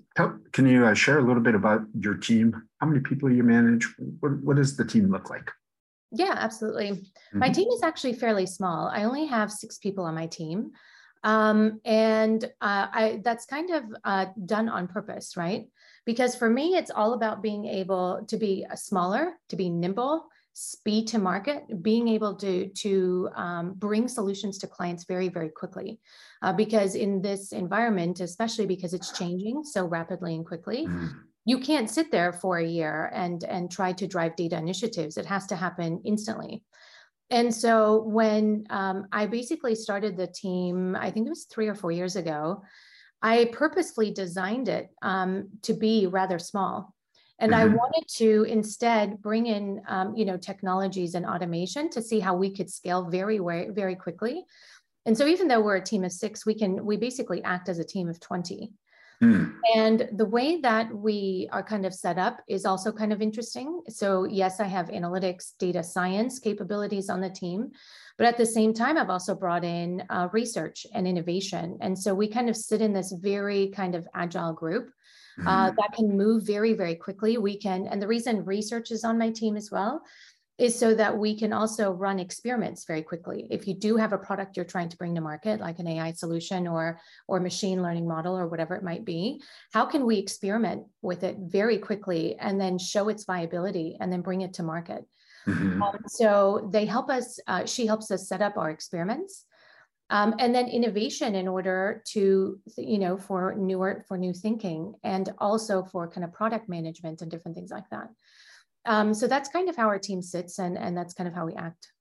can 0.51 0.67
you 0.67 0.85
uh, 0.85 0.93
share 0.93 1.19
a 1.19 1.23
little 1.23 1.41
bit 1.41 1.55
about 1.55 1.81
your 1.99 2.15
team? 2.15 2.63
How 2.79 2.87
many 2.87 2.99
people 2.99 3.31
you 3.31 3.43
manage? 3.43 3.87
What, 4.19 4.43
what 4.43 4.55
does 4.57 4.75
the 4.75 4.85
team 4.85 5.09
look 5.09 5.29
like? 5.29 5.51
Yeah, 6.11 6.35
absolutely. 6.37 6.91
Mm-hmm. 6.91 7.39
My 7.39 7.49
team 7.49 7.69
is 7.69 7.83
actually 7.83 8.13
fairly 8.13 8.45
small. 8.45 8.87
I 8.87 9.03
only 9.03 9.25
have 9.25 9.51
six 9.51 9.77
people 9.77 10.03
on 10.05 10.15
my 10.15 10.27
team. 10.27 10.71
Um, 11.23 11.79
and 11.83 12.43
uh, 12.61 12.87
I, 12.91 13.21
that's 13.23 13.45
kind 13.45 13.71
of 13.71 13.83
uh, 14.03 14.25
done 14.45 14.69
on 14.69 14.87
purpose, 14.87 15.35
right? 15.35 15.65
Because 16.05 16.35
for 16.35 16.49
me, 16.49 16.75
it's 16.75 16.91
all 16.91 17.13
about 17.13 17.41
being 17.41 17.65
able 17.65 18.25
to 18.27 18.37
be 18.37 18.65
smaller, 18.75 19.33
to 19.49 19.55
be 19.55 19.69
nimble, 19.69 20.27
speed 20.57 21.05
to 21.07 21.19
market, 21.19 21.83
being 21.83 22.07
able 22.07 22.33
to, 22.33 22.69
to 22.69 23.29
um, 23.35 23.73
bring 23.73 24.07
solutions 24.07 24.57
to 24.57 24.67
clients 24.67 25.03
very, 25.03 25.27
very 25.27 25.49
quickly. 25.49 25.99
Uh, 26.41 26.53
because 26.53 26.95
in 26.95 27.21
this 27.21 27.51
environment, 27.51 28.21
especially 28.21 28.65
because 28.65 28.93
it's 28.93 29.17
changing 29.17 29.63
so 29.63 29.85
rapidly 29.85 30.33
and 30.33 30.45
quickly, 30.45 30.87
mm. 30.87 31.11
you 31.45 31.59
can't 31.59 31.89
sit 31.89 32.09
there 32.09 32.31
for 32.31 32.57
a 32.57 32.65
year 32.65 33.11
and, 33.13 33.43
and 33.43 33.69
try 33.69 33.91
to 33.91 34.07
drive 34.07 34.35
data 34.35 34.57
initiatives. 34.57 35.17
It 35.17 35.25
has 35.25 35.45
to 35.47 35.55
happen 35.55 36.01
instantly 36.05 36.63
and 37.29 37.53
so 37.53 38.03
when 38.03 38.67
um, 38.69 39.07
I 39.11 39.25
basically 39.25 39.75
started 39.75 40.15
the 40.15 40.27
team, 40.27 40.95
I 40.95 41.09
think 41.09 41.25
it 41.25 41.31
was 41.31 41.45
three 41.45 41.67
or 41.67 41.75
four 41.75 41.91
years 41.91 42.15
ago, 42.15 42.61
I 43.21 43.45
purposefully 43.45 44.11
designed 44.11 44.69
it 44.69 44.89
um, 45.01 45.49
to 45.63 45.73
be 45.73 46.05
rather 46.05 46.37
small. 46.37 46.93
And 47.39 47.51
mm-hmm. 47.51 47.71
I 47.71 47.75
wanted 47.75 48.07
to 48.15 48.43
instead 48.43 49.21
bring 49.21 49.45
in, 49.47 49.81
um, 49.87 50.15
you 50.15 50.25
know, 50.25 50.37
technologies 50.37 51.15
and 51.15 51.25
automation 51.25 51.89
to 51.91 52.01
see 52.01 52.19
how 52.19 52.35
we 52.35 52.49
could 52.49 52.69
scale 52.69 53.09
very, 53.09 53.39
very, 53.39 53.95
quickly. 53.95 54.45
And 55.05 55.17
so 55.17 55.27
even 55.27 55.47
though 55.47 55.61
we're 55.61 55.75
a 55.75 55.83
team 55.83 56.03
of 56.03 56.11
six, 56.11 56.45
we 56.45 56.55
can, 56.55 56.85
we 56.85 56.97
basically 56.97 57.43
act 57.43 57.69
as 57.69 57.79
a 57.79 57.83
team 57.83 58.07
of 58.09 58.19
20. 58.19 58.71
Mm. 59.23 59.53
And 59.75 60.09
the 60.13 60.25
way 60.25 60.59
that 60.61 60.93
we 60.93 61.47
are 61.51 61.63
kind 61.63 61.85
of 61.85 61.93
set 61.93 62.17
up 62.17 62.41
is 62.47 62.65
also 62.65 62.91
kind 62.91 63.13
of 63.13 63.21
interesting. 63.21 63.81
So, 63.87 64.25
yes, 64.25 64.59
I 64.59 64.65
have 64.65 64.87
analytics, 64.87 65.53
data 65.57 65.83
science 65.83 66.39
capabilities 66.39 67.09
on 67.09 67.21
the 67.21 67.29
team, 67.29 67.71
but 68.17 68.27
at 68.27 68.37
the 68.37 68.45
same 68.45 68.73
time, 68.73 68.97
I've 68.97 69.09
also 69.09 69.35
brought 69.35 69.63
in 69.63 70.03
uh, 70.09 70.29
research 70.31 70.85
and 70.93 71.07
innovation. 71.07 71.77
And 71.81 71.97
so 71.97 72.13
we 72.13 72.27
kind 72.27 72.49
of 72.49 72.57
sit 72.57 72.81
in 72.81 72.93
this 72.93 73.13
very 73.13 73.69
kind 73.69 73.95
of 73.95 74.07
agile 74.13 74.53
group. 74.53 74.89
Uh, 75.41 75.69
mm. 75.69 75.75
that 75.75 75.91
can 75.93 76.17
move 76.17 76.43
very, 76.43 76.73
very 76.73 76.95
quickly. 76.95 77.37
We 77.37 77.57
can, 77.57 77.87
and 77.87 78.01
the 78.01 78.07
reason 78.07 78.45
research 78.45 78.91
is 78.91 79.03
on 79.03 79.17
my 79.17 79.31
team 79.31 79.57
as 79.57 79.69
well 79.69 80.01
is 80.57 80.77
so 80.77 80.95
that 80.95 81.17
we 81.17 81.37
can 81.37 81.51
also 81.51 81.91
run 81.91 82.17
experiments 82.17 82.85
very 82.85 83.01
quickly. 83.01 83.45
If 83.51 83.67
you 83.67 83.73
do 83.73 83.97
have 83.97 84.13
a 84.13 84.17
product 84.17 84.55
you're 84.55 84.65
trying 84.65 84.87
to 84.89 84.97
bring 84.97 85.13
to 85.15 85.21
market, 85.21 85.59
like 85.59 85.79
an 85.79 85.87
AI 85.87 86.13
solution 86.13 86.65
or, 86.65 87.01
or 87.27 87.41
machine 87.41 87.81
learning 87.81 88.07
model 88.07 88.37
or 88.37 88.47
whatever 88.47 88.73
it 88.75 88.83
might 88.83 89.03
be, 89.03 89.41
how 89.73 89.85
can 89.85 90.05
we 90.05 90.17
experiment 90.17 90.83
with 91.01 91.23
it 91.23 91.35
very 91.39 91.77
quickly 91.77 92.37
and 92.39 92.59
then 92.59 92.77
show 92.77 93.09
its 93.09 93.25
viability 93.25 93.97
and 93.99 94.11
then 94.11 94.21
bring 94.21 94.41
it 94.41 94.53
to 94.53 94.63
market? 94.63 95.03
Mm-hmm. 95.45 95.83
Um, 95.83 95.97
so 96.07 96.69
they 96.71 96.85
help 96.85 97.09
us, 97.09 97.37
uh, 97.47 97.65
she 97.65 97.85
helps 97.85 98.09
us 98.09 98.29
set 98.29 98.41
up 98.41 98.57
our 98.57 98.69
experiments. 98.69 99.45
Um, 100.11 100.35
and 100.37 100.53
then 100.53 100.67
innovation 100.67 101.33
in 101.33 101.47
order 101.47 102.03
to 102.09 102.59
you 102.77 102.99
know 102.99 103.17
for 103.17 103.55
newer 103.55 104.05
for 104.07 104.19
new 104.19 104.33
thinking 104.33 104.93
and 105.03 105.33
also 105.39 105.83
for 105.83 106.07
kind 106.07 106.23
of 106.23 106.31
product 106.31 106.69
management 106.69 107.23
and 107.23 107.31
different 107.31 107.57
things 107.57 107.71
like 107.71 107.89
that 107.89 108.09
um, 108.85 109.13
so 109.13 109.27
that's 109.27 109.49
kind 109.49 109.69
of 109.69 109.75
how 109.75 109.87
our 109.87 109.99
team 109.99 110.21
sits 110.21 110.59
and, 110.59 110.77
and 110.77 110.95
that's 110.95 111.13
kind 111.13 111.27
of 111.27 111.33
how 111.33 111.45
we 111.45 111.55
act. 111.55 111.91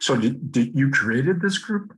So 0.00 0.16
did, 0.16 0.52
did 0.52 0.78
you 0.78 0.90
created 0.90 1.40
this 1.40 1.58
group? 1.58 1.96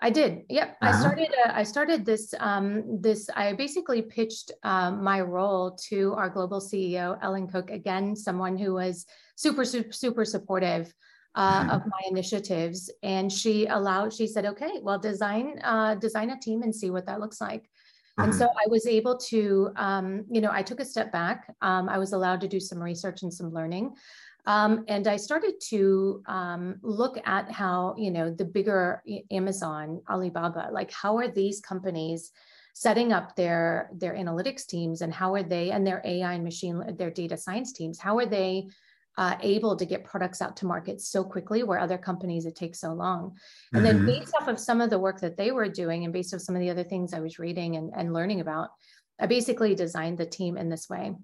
I 0.00 0.10
did. 0.10 0.42
Yep. 0.48 0.76
Uh-huh. 0.80 0.88
I 0.88 1.00
started. 1.00 1.28
Uh, 1.46 1.52
I 1.54 1.62
started 1.62 2.04
this. 2.04 2.34
Um, 2.38 3.00
this. 3.00 3.30
I 3.34 3.54
basically 3.54 4.02
pitched 4.02 4.52
um, 4.62 5.02
my 5.02 5.22
role 5.22 5.76
to 5.88 6.12
our 6.14 6.28
global 6.28 6.60
CEO, 6.60 7.18
Ellen 7.22 7.48
Cook. 7.48 7.70
Again, 7.70 8.14
someone 8.14 8.58
who 8.58 8.74
was 8.74 9.06
super, 9.36 9.64
super, 9.64 9.92
super 9.92 10.24
supportive 10.26 10.92
uh, 11.36 11.60
mm-hmm. 11.60 11.70
of 11.70 11.86
my 11.86 12.00
initiatives, 12.10 12.90
and 13.02 13.30
she 13.30 13.66
allowed. 13.66 14.12
She 14.12 14.26
said, 14.26 14.46
"Okay, 14.46 14.80
well, 14.82 14.98
design, 14.98 15.60
uh, 15.62 15.94
design 15.94 16.30
a 16.30 16.40
team 16.40 16.62
and 16.62 16.74
see 16.74 16.90
what 16.90 17.06
that 17.06 17.20
looks 17.20 17.40
like." 17.40 17.68
And 18.18 18.34
so 18.34 18.46
mm-hmm. 18.46 18.58
I 18.58 18.64
was 18.68 18.86
able 18.86 19.18
to, 19.18 19.70
um, 19.76 20.24
you 20.30 20.40
know, 20.40 20.50
I 20.50 20.62
took 20.62 20.80
a 20.80 20.84
step 20.86 21.12
back. 21.12 21.54
Um, 21.60 21.86
I 21.88 21.98
was 21.98 22.14
allowed 22.14 22.40
to 22.40 22.48
do 22.48 22.58
some 22.58 22.82
research 22.82 23.22
and 23.22 23.32
some 23.32 23.52
learning. 23.52 23.94
Um, 24.46 24.84
and 24.88 25.06
I 25.06 25.16
started 25.16 25.60
to 25.68 26.22
um, 26.26 26.76
look 26.80 27.18
at 27.26 27.50
how, 27.50 27.94
you 27.98 28.10
know, 28.10 28.30
the 28.30 28.44
bigger 28.44 29.02
Amazon, 29.30 30.00
Alibaba, 30.08 30.68
like 30.72 30.90
how 30.92 31.18
are 31.18 31.28
these 31.28 31.60
companies 31.60 32.32
setting 32.72 33.12
up 33.12 33.34
their 33.36 33.90
their 33.94 34.14
analytics 34.14 34.66
teams 34.66 35.00
and 35.00 35.12
how 35.12 35.34
are 35.34 35.42
they 35.42 35.70
and 35.70 35.86
their 35.86 36.02
AI 36.04 36.34
and 36.34 36.44
machine 36.44 36.82
their 36.96 37.10
data 37.10 37.36
science 37.36 37.72
teams, 37.72 37.98
how 37.98 38.18
are 38.18 38.26
they 38.26 38.68
uh, 39.18 39.36
able 39.40 39.76
to 39.76 39.86
get 39.86 40.04
products 40.04 40.42
out 40.42 40.56
to 40.56 40.66
market 40.66 41.00
so 41.00 41.24
quickly 41.24 41.62
where 41.62 41.78
other 41.78 41.98
companies 41.98 42.44
it 42.44 42.54
takes 42.54 42.80
so 42.80 42.92
long 42.92 43.36
and 43.72 43.84
mm-hmm. 43.84 44.04
then 44.04 44.06
based 44.06 44.34
off 44.40 44.48
of 44.48 44.60
some 44.60 44.80
of 44.80 44.90
the 44.90 44.98
work 44.98 45.20
that 45.20 45.36
they 45.36 45.50
were 45.52 45.68
doing 45.68 46.04
and 46.04 46.12
based 46.12 46.34
off 46.34 46.40
some 46.40 46.54
of 46.54 46.60
the 46.60 46.70
other 46.70 46.84
things 46.84 47.14
i 47.14 47.20
was 47.20 47.38
reading 47.38 47.76
and, 47.76 47.92
and 47.96 48.12
learning 48.12 48.40
about 48.40 48.68
i 49.18 49.26
basically 49.26 49.74
designed 49.74 50.18
the 50.18 50.26
team 50.26 50.56
in 50.56 50.68
this 50.68 50.88
way 50.88 51.14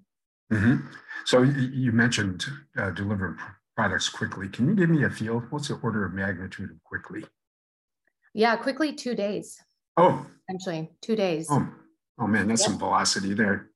Mm-hmm. 0.53 0.87
So 1.25 1.41
you 1.41 1.91
mentioned 1.91 2.45
uh, 2.77 2.91
delivering 2.91 3.37
products 3.75 4.09
quickly. 4.09 4.49
Can 4.49 4.67
you 4.67 4.75
give 4.75 4.89
me 4.89 5.03
a 5.03 5.09
feel? 5.09 5.39
What's 5.49 5.69
the 5.69 5.75
order 5.75 6.05
of 6.05 6.13
magnitude 6.13 6.69
of 6.69 6.83
quickly? 6.83 7.25
Yeah, 8.33 8.55
quickly 8.57 8.93
two 8.93 9.15
days. 9.15 9.57
Oh, 9.97 10.25
essentially 10.49 10.91
two 11.01 11.15
days. 11.15 11.47
Oh, 11.49 11.67
oh 12.19 12.27
man, 12.27 12.47
that's 12.47 12.61
yep. 12.61 12.71
some 12.71 12.79
velocity 12.79 13.33
there. 13.33 13.69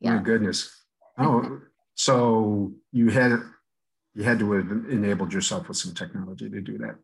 Yeah. 0.00 0.16
My 0.16 0.22
goodness. 0.22 0.70
Oh, 1.16 1.60
so 1.94 2.72
you 2.90 3.08
had 3.08 3.40
you 4.14 4.22
had 4.22 4.38
to 4.38 4.52
have 4.52 4.70
enabled 4.90 5.32
yourself 5.32 5.68
with 5.68 5.76
some 5.76 5.94
technology 5.94 6.48
to 6.48 6.60
do 6.60 6.78
that. 6.78 6.96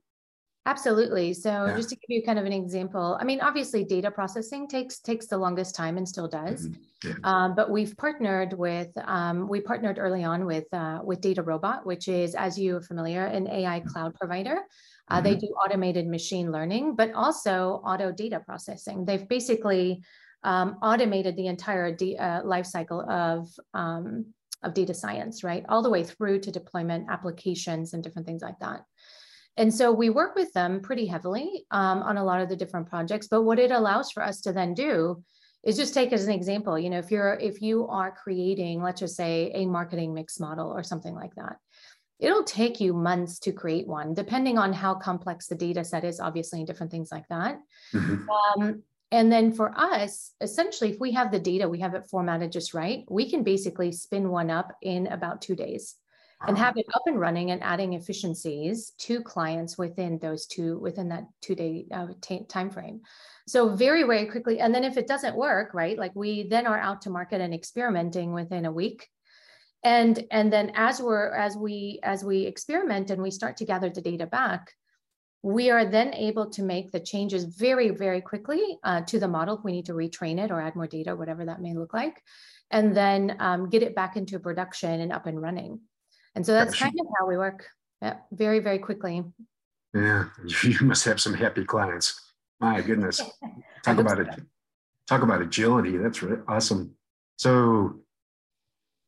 Absolutely. 0.67 1.33
So 1.33 1.67
yeah. 1.67 1.77
just 1.77 1.89
to 1.89 1.97
give 1.97 2.09
you 2.09 2.23
kind 2.23 2.39
of 2.39 2.45
an 2.45 2.53
example, 2.53 3.17
I 3.19 3.25
mean, 3.25 3.41
obviously 3.41 3.83
data 3.83 4.11
processing 4.11 4.69
takes 4.69 5.01
takes 5.01 5.27
the 5.27 5.39
longest 5.39 5.75
time 5.75 5.97
and 5.97 6.07
still 6.07 6.29
does. 6.29 6.69
Mm-hmm. 6.69 7.09
Yeah. 7.09 7.15
Um, 7.25 7.55
but 7.55 7.71
we've 7.71 7.97
partnered 7.97 8.53
with 8.53 8.91
um, 9.05 9.49
we 9.49 9.61
partnered 9.61 9.99
early 9.99 10.23
on 10.23 10.45
with 10.45 10.67
uh, 10.73 11.01
with 11.03 11.23
DataRobot, 11.23 11.87
which 11.87 12.09
is, 12.09 12.35
as 12.35 12.59
you 12.59 12.77
are 12.77 12.83
familiar, 12.83 13.25
an 13.25 13.49
AI 13.49 13.81
mm-hmm. 13.81 13.89
cloud 13.89 14.15
provider. 14.15 14.59
Uh, 15.09 15.15
mm-hmm. 15.17 15.25
They 15.25 15.37
do 15.37 15.47
automated 15.47 16.07
machine 16.07 16.53
learning, 16.53 16.95
but 16.95 17.13
also 17.15 17.81
auto 17.83 18.13
data 18.13 18.41
processing. 18.41 19.07
They've 19.07 19.27
basically 19.27 20.03
um, 20.45 20.77
automated 20.83 21.37
the 21.37 21.47
entire 21.47 21.95
de- 21.95 22.19
uh, 22.19 22.45
life 22.45 22.67
cycle 22.67 23.01
of 23.11 23.49
um, 23.73 24.27
of 24.63 24.75
data 24.75 24.95
science, 24.95 25.43
right, 25.43 25.65
all 25.69 25.83
the 25.83 25.91
way 25.91 26.05
through 26.05 26.41
to 26.41 26.51
deployment 26.51 27.11
applications 27.11 27.93
and 27.93 28.03
different 28.03 28.27
things 28.27 28.43
like 28.43 28.59
that. 28.61 28.83
And 29.57 29.75
so 29.75 29.93
we 29.93 30.11
work 30.11 30.35
with 30.35 30.53
them 30.53 30.81
pretty 30.81 31.07
heavily 31.07 31.65
um, 31.71 32.03
on 32.03 32.17
a 32.17 32.25
lot 32.25 32.41
of 32.41 32.49
the 32.49 32.57
different 32.57 32.89
projects. 32.89 33.29
But 33.29 33.43
what 33.43 33.59
it 33.59 33.71
allows 33.71 34.11
for 34.11 34.23
us 34.23 34.41
to 34.43 34.53
then 34.53 34.75
do 34.75 35.23
is 35.63 35.77
just 35.77 35.93
take 35.93 36.13
as 36.13 36.27
an 36.27 36.33
example, 36.33 36.79
you 36.79 36.89
know, 36.89 36.99
if 36.99 37.11
you're 37.11 37.35
if 37.35 37.61
you 37.61 37.87
are 37.89 38.11
creating, 38.11 38.83
let's 38.83 39.01
just 39.01 39.17
say, 39.17 39.51
a 39.55 39.67
marketing 39.67 40.15
mix 40.15 40.41
model 40.41 40.71
or 40.71 40.83
something 40.83 41.15
like 41.15 41.35
that, 41.35 41.57
it'll 42.19 42.45
take 42.45 42.81
you 42.81 42.95
months 42.95 43.39
to 43.41 43.53
create 43.53 43.87
one, 43.87 44.15
depending 44.15 44.57
on 44.57 44.73
how 44.73 44.95
complex 44.95 45.47
the 45.47 45.55
data 45.55 45.85
set 45.85 46.05
is, 46.05 46.21
obviously, 46.21 46.61
and 46.61 46.67
different 46.67 46.93
things 46.93 47.11
like 47.13 47.27
that. 47.29 47.59
Mm-hmm. 47.93 48.63
Um, 48.63 48.83
and 49.11 49.33
then 49.33 49.53
for 49.53 49.73
us, 49.77 50.33
essentially, 50.41 50.91
if 50.91 51.01
we 51.01 51.13
have 51.13 51.33
the 51.33 51.41
data, 51.41 51.69
we 51.69 51.81
have 51.81 51.95
it 51.95 52.07
formatted 52.11 52.53
just 52.53 52.75
right, 52.75 53.05
we 53.09 53.29
can 53.29 53.43
basically 53.43 53.93
spin 53.93 54.29
one 54.29 54.51
up 54.51 54.77
in 54.83 55.09
about 55.09 55.43
two 55.43 55.57
days 55.57 55.97
and 56.47 56.57
have 56.57 56.77
it 56.79 56.87
up 56.95 57.03
and 57.07 57.21
running 57.21 57.51
and 57.51 57.63
adding 57.63 57.93
efficiencies 57.93 58.93
to 58.99 59.21
clients 59.21 59.77
within 59.77 60.19
those 60.19 60.47
two 60.47 60.79
within 60.79 61.09
that 61.11 61.25
two 61.43 61.55
day 61.55 61.85
uh, 61.93 62.07
t- 62.23 62.45
time 62.49 62.71
frame 62.71 63.03
so 63.47 63.69
very 63.77 64.05
very 64.05 64.27
quickly 64.27 64.59
and 64.59 64.75
then 64.75 64.85
if 64.85 64.97
it 64.97 65.07
doesn't 65.07 65.37
work 65.37 65.75
right 65.75 65.99
like 65.99 66.13
we 66.15 66.49
then 66.49 66.67
are 66.67 66.79
out 66.79 67.03
to 67.03 67.11
market 67.11 67.41
and 67.41 67.53
experimenting 67.53 68.33
within 68.33 68.65
a 68.65 68.73
week. 68.73 69.09
And 69.83 70.27
and 70.31 70.53
then 70.53 70.73
as 70.75 71.01
we're 71.01 71.35
as 71.35 71.57
we 71.57 72.01
as 72.03 72.23
we 72.23 72.43
experiment 72.43 73.11
and 73.11 73.23
we 73.23 73.31
start 73.31 73.57
to 73.59 73.65
gather 73.65 73.89
the 73.89 74.03
data 74.03 74.27
back 74.27 74.75
we 75.43 75.71
are 75.71 75.85
then 75.85 76.13
able 76.15 76.51
to 76.51 76.63
make 76.63 76.93
the 76.93 77.01
changes 77.01 77.45
very 77.45 77.91
very 77.91 78.21
quickly 78.21 78.79
uh, 78.85 79.01
to 79.03 79.19
the 79.19 79.29
model 79.29 79.57
if 79.57 79.65
we 79.65 79.73
need 79.73 79.87
to 79.87 79.93
retrain 79.93 80.39
it 80.39 80.51
or 80.51 80.61
add 80.61 80.77
more 80.77 80.87
data 80.87 81.17
whatever 81.17 81.45
that 81.45 81.63
may 81.63 81.75
look 81.75 81.95
like 81.95 82.23
and 82.71 82.97
then 82.97 83.37
um, 83.41 83.69
get 83.69 83.83
it 83.83 83.95
back 83.95 84.17
into 84.17 84.39
production 84.39 85.01
and 85.01 85.13
up 85.13 85.27
and 85.27 85.41
running 85.41 85.81
and 86.35 86.47
so 86.47 86.53
that's 86.53 86.79
kind 86.79 86.95
of 87.01 87.07
how 87.19 87.27
we 87.27 87.37
work. 87.37 87.67
Yeah, 88.01 88.17
very, 88.33 88.61
very 88.61 88.79
quickly. 88.79 89.25
Yeah, 89.95 90.27
you 90.63 90.79
must 90.83 91.05
have 91.05 91.21
some 91.21 91.35
happy 91.35 91.65
clients. 91.65 92.33
My 92.61 92.81
goodness. 92.81 93.21
Talk 93.85 93.99
about 93.99 94.21
it. 94.21 94.29
Talk 95.07 95.23
about 95.23 95.43
agility. 95.43 95.97
That's 95.97 96.23
really 96.23 96.41
awesome. 96.47 96.95
So 97.37 98.01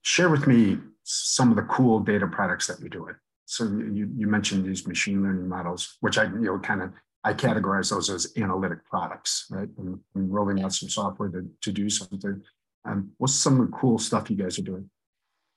share 0.03 0.31
with 0.31 0.47
me 0.47 0.79
some 1.05 1.51
of 1.51 1.57
the 1.57 1.63
cool 1.63 2.01
data 2.01 2.27
products 2.27 2.67
that 2.67 2.81
you're 2.81 2.89
doing. 2.89 3.15
So 3.45 3.65
you, 3.65 4.11
you 4.17 4.27
mentioned 4.27 4.65
these 4.65 4.87
machine 4.87 5.23
learning 5.23 5.49
models, 5.49 5.97
which 6.01 6.19
I 6.19 6.25
you 6.25 6.41
know 6.41 6.59
kind 6.59 6.83
of 6.83 6.93
I 7.25 7.35
categorize 7.35 7.91
those 7.91 8.11
as 8.11 8.33
analytic 8.37 8.85
products, 8.85 9.47
right? 9.51 9.69
And, 9.79 9.99
and 10.15 10.33
rolling 10.33 10.63
out 10.63 10.73
some 10.73 10.89
software 10.89 11.29
to, 11.29 11.49
to 11.61 11.73
do 11.73 11.89
something. 11.89 12.43
Um, 12.85 13.13
what's 13.19 13.35
some 13.35 13.61
of 13.61 13.71
the 13.71 13.77
cool 13.77 13.99
stuff 13.99 14.29
you 14.29 14.37
guys 14.37 14.59
are 14.59 14.63
doing? 14.63 14.91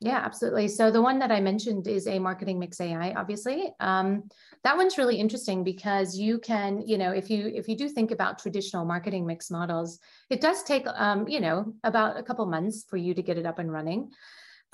Yeah, 0.02 0.18
absolutely. 0.18 0.68
So 0.68 0.92
the 0.92 1.02
one 1.02 1.20
that 1.20 1.32
I 1.32 1.40
mentioned 1.40 1.88
is 1.88 2.06
a 2.06 2.20
marketing 2.20 2.60
mix 2.60 2.82
AI, 2.82 3.14
obviously. 3.14 3.72
Um, 3.80 4.30
that 4.64 4.76
one's 4.76 4.98
really 4.98 5.18
interesting 5.18 5.64
because 5.64 6.18
you 6.18 6.38
can, 6.38 6.84
you 6.86 6.98
know, 6.98 7.12
if 7.12 7.30
you 7.30 7.48
if 7.48 7.70
you 7.70 7.78
do 7.78 7.88
think 7.88 8.12
about 8.12 8.38
traditional 8.38 8.86
marketing 8.86 9.26
mix 9.26 9.50
models, 9.50 10.00
it 10.30 10.42
does 10.42 10.64
take, 10.64 10.86
um, 10.96 11.28
you 11.28 11.40
know, 11.40 11.74
about 11.84 12.18
a 12.18 12.24
couple 12.24 12.46
months 12.46 12.84
for 12.90 12.98
you 12.98 13.14
to 13.14 13.22
get 13.24 13.38
it 13.38 13.46
up 13.46 13.58
and 13.58 13.72
running. 13.72 14.12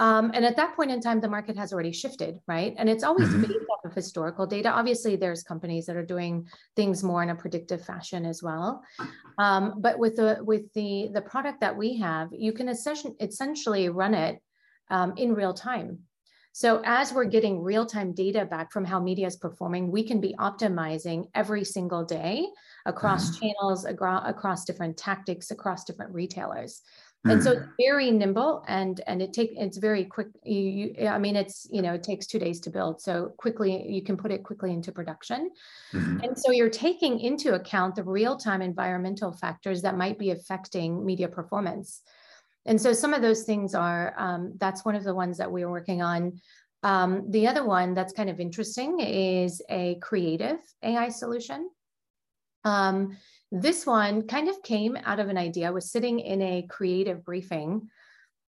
Um, 0.01 0.31
and 0.34 0.43
at 0.43 0.55
that 0.55 0.75
point 0.75 0.89
in 0.89 1.00
time, 1.00 1.22
the 1.22 1.29
market 1.29 1.55
has 1.58 1.72
already 1.72 1.91
shifted, 1.91 2.39
right? 2.48 2.74
And 2.79 2.89
it's 2.89 3.03
always 3.03 3.29
mm-hmm. 3.29 3.43
based 3.43 3.70
off 3.72 3.86
of 3.86 3.93
historical 3.93 4.48
data. 4.48 4.70
Obviously, 4.72 5.15
there's 5.15 5.43
companies 5.43 5.86
that 5.86 5.96
are 5.96 6.05
doing 6.15 6.48
things 6.75 7.03
more 7.03 7.22
in 7.22 7.29
a 7.29 7.36
predictive 7.36 7.86
fashion 7.86 8.25
as 8.25 8.41
well. 8.41 8.81
Um, 9.38 9.75
but 9.77 10.00
with 10.00 10.15
the 10.15 10.39
with 10.41 10.74
the 10.74 11.10
the 11.13 11.22
product 11.22 11.62
that 11.62 11.77
we 11.77 12.00
have, 12.00 12.29
you 12.31 12.51
can 12.51 12.67
essentially 12.67 13.13
essentially 13.20 13.89
run 13.89 14.15
it 14.15 14.41
um, 14.89 15.13
in 15.17 15.36
real 15.36 15.53
time. 15.53 16.00
So 16.53 16.81
as 16.84 17.13
we're 17.13 17.25
getting 17.25 17.62
real-time 17.62 18.12
data 18.13 18.43
back 18.46 18.74
from 18.74 18.84
how 18.84 19.00
media 19.00 19.27
is 19.27 19.38
performing, 19.38 19.89
we 19.89 20.03
can 20.03 20.20
be 20.20 20.36
optimizing 20.38 21.29
every 21.34 21.63
single 21.63 22.03
day 22.03 22.46
across 22.86 23.24
mm-hmm. 23.29 23.39
channels, 23.39 23.86
across 23.86 24.65
different 24.65 24.98
tactics, 24.98 25.51
across 25.51 25.86
different 25.86 26.13
retailers. 26.13 26.81
And 27.24 27.44
so 27.44 27.51
it's 27.51 27.66
very 27.80 28.10
nimble 28.10 28.63
and 28.68 29.00
and 29.06 29.22
it 29.22 29.32
take 29.32 29.51
it's 29.56 29.78
very 29.78 30.06
quick. 30.06 30.30
You, 30.44 30.60
you, 30.98 31.08
I 31.08 31.20
mean, 31.20 31.36
it's 31.36 31.68
you 31.70 31.84
know 31.84 31.94
it 31.94 32.01
takes 32.01 32.25
two 32.25 32.40
days 32.40 32.60
to 32.62 32.72
build, 32.72 33.00
so 33.00 33.34
quickly 33.38 33.88
you 33.88 34.01
can 34.01 34.18
put 34.18 34.32
it 34.32 34.44
quickly 34.44 34.72
into 34.72 34.92
production. 34.92 35.51
Mm-hmm. 35.94 36.22
And 36.24 36.38
so 36.38 36.51
you're 36.51 36.70
taking 36.70 37.20
into 37.20 37.54
account 37.54 37.96
the 37.96 38.04
real-time 38.04 38.63
environmental 38.63 39.34
factors 39.34 39.84
that 39.84 39.98
might 39.98 40.18
be 40.18 40.32
affecting 40.32 41.06
media 41.06 41.28
performance. 41.28 42.01
And 42.66 42.80
so 42.80 42.94
some 42.94 43.13
of 43.13 43.22
those 43.22 43.44
things 43.44 43.74
are, 43.74 44.13
um, 44.18 44.54
that's 44.58 44.86
one 44.86 44.96
of 44.96 45.04
the 45.04 45.16
ones 45.16 45.38
that 45.40 45.51
we're 45.51 45.70
working 45.70 46.01
on. 46.01 46.40
Um, 46.84 47.30
the 47.30 47.48
other 47.48 47.66
one 47.66 47.94
that's 47.94 48.13
kind 48.13 48.30
of 48.30 48.40
interesting 48.40 49.00
is 49.00 49.62
a 49.70 49.96
creative 50.01 50.60
AI 50.84 51.10
solution. 51.10 51.70
Um, 52.63 53.18
this 53.51 53.86
one 53.86 54.27
kind 54.27 54.48
of 54.48 54.63
came 54.63 54.98
out 55.03 55.20
of 55.20 55.27
an 55.27 55.38
idea. 55.38 55.67
I 55.67 55.72
was 55.72 55.91
sitting 55.91 56.20
in 56.20 56.41
a 56.41 56.67
creative 56.70 57.24
briefing. 57.25 57.89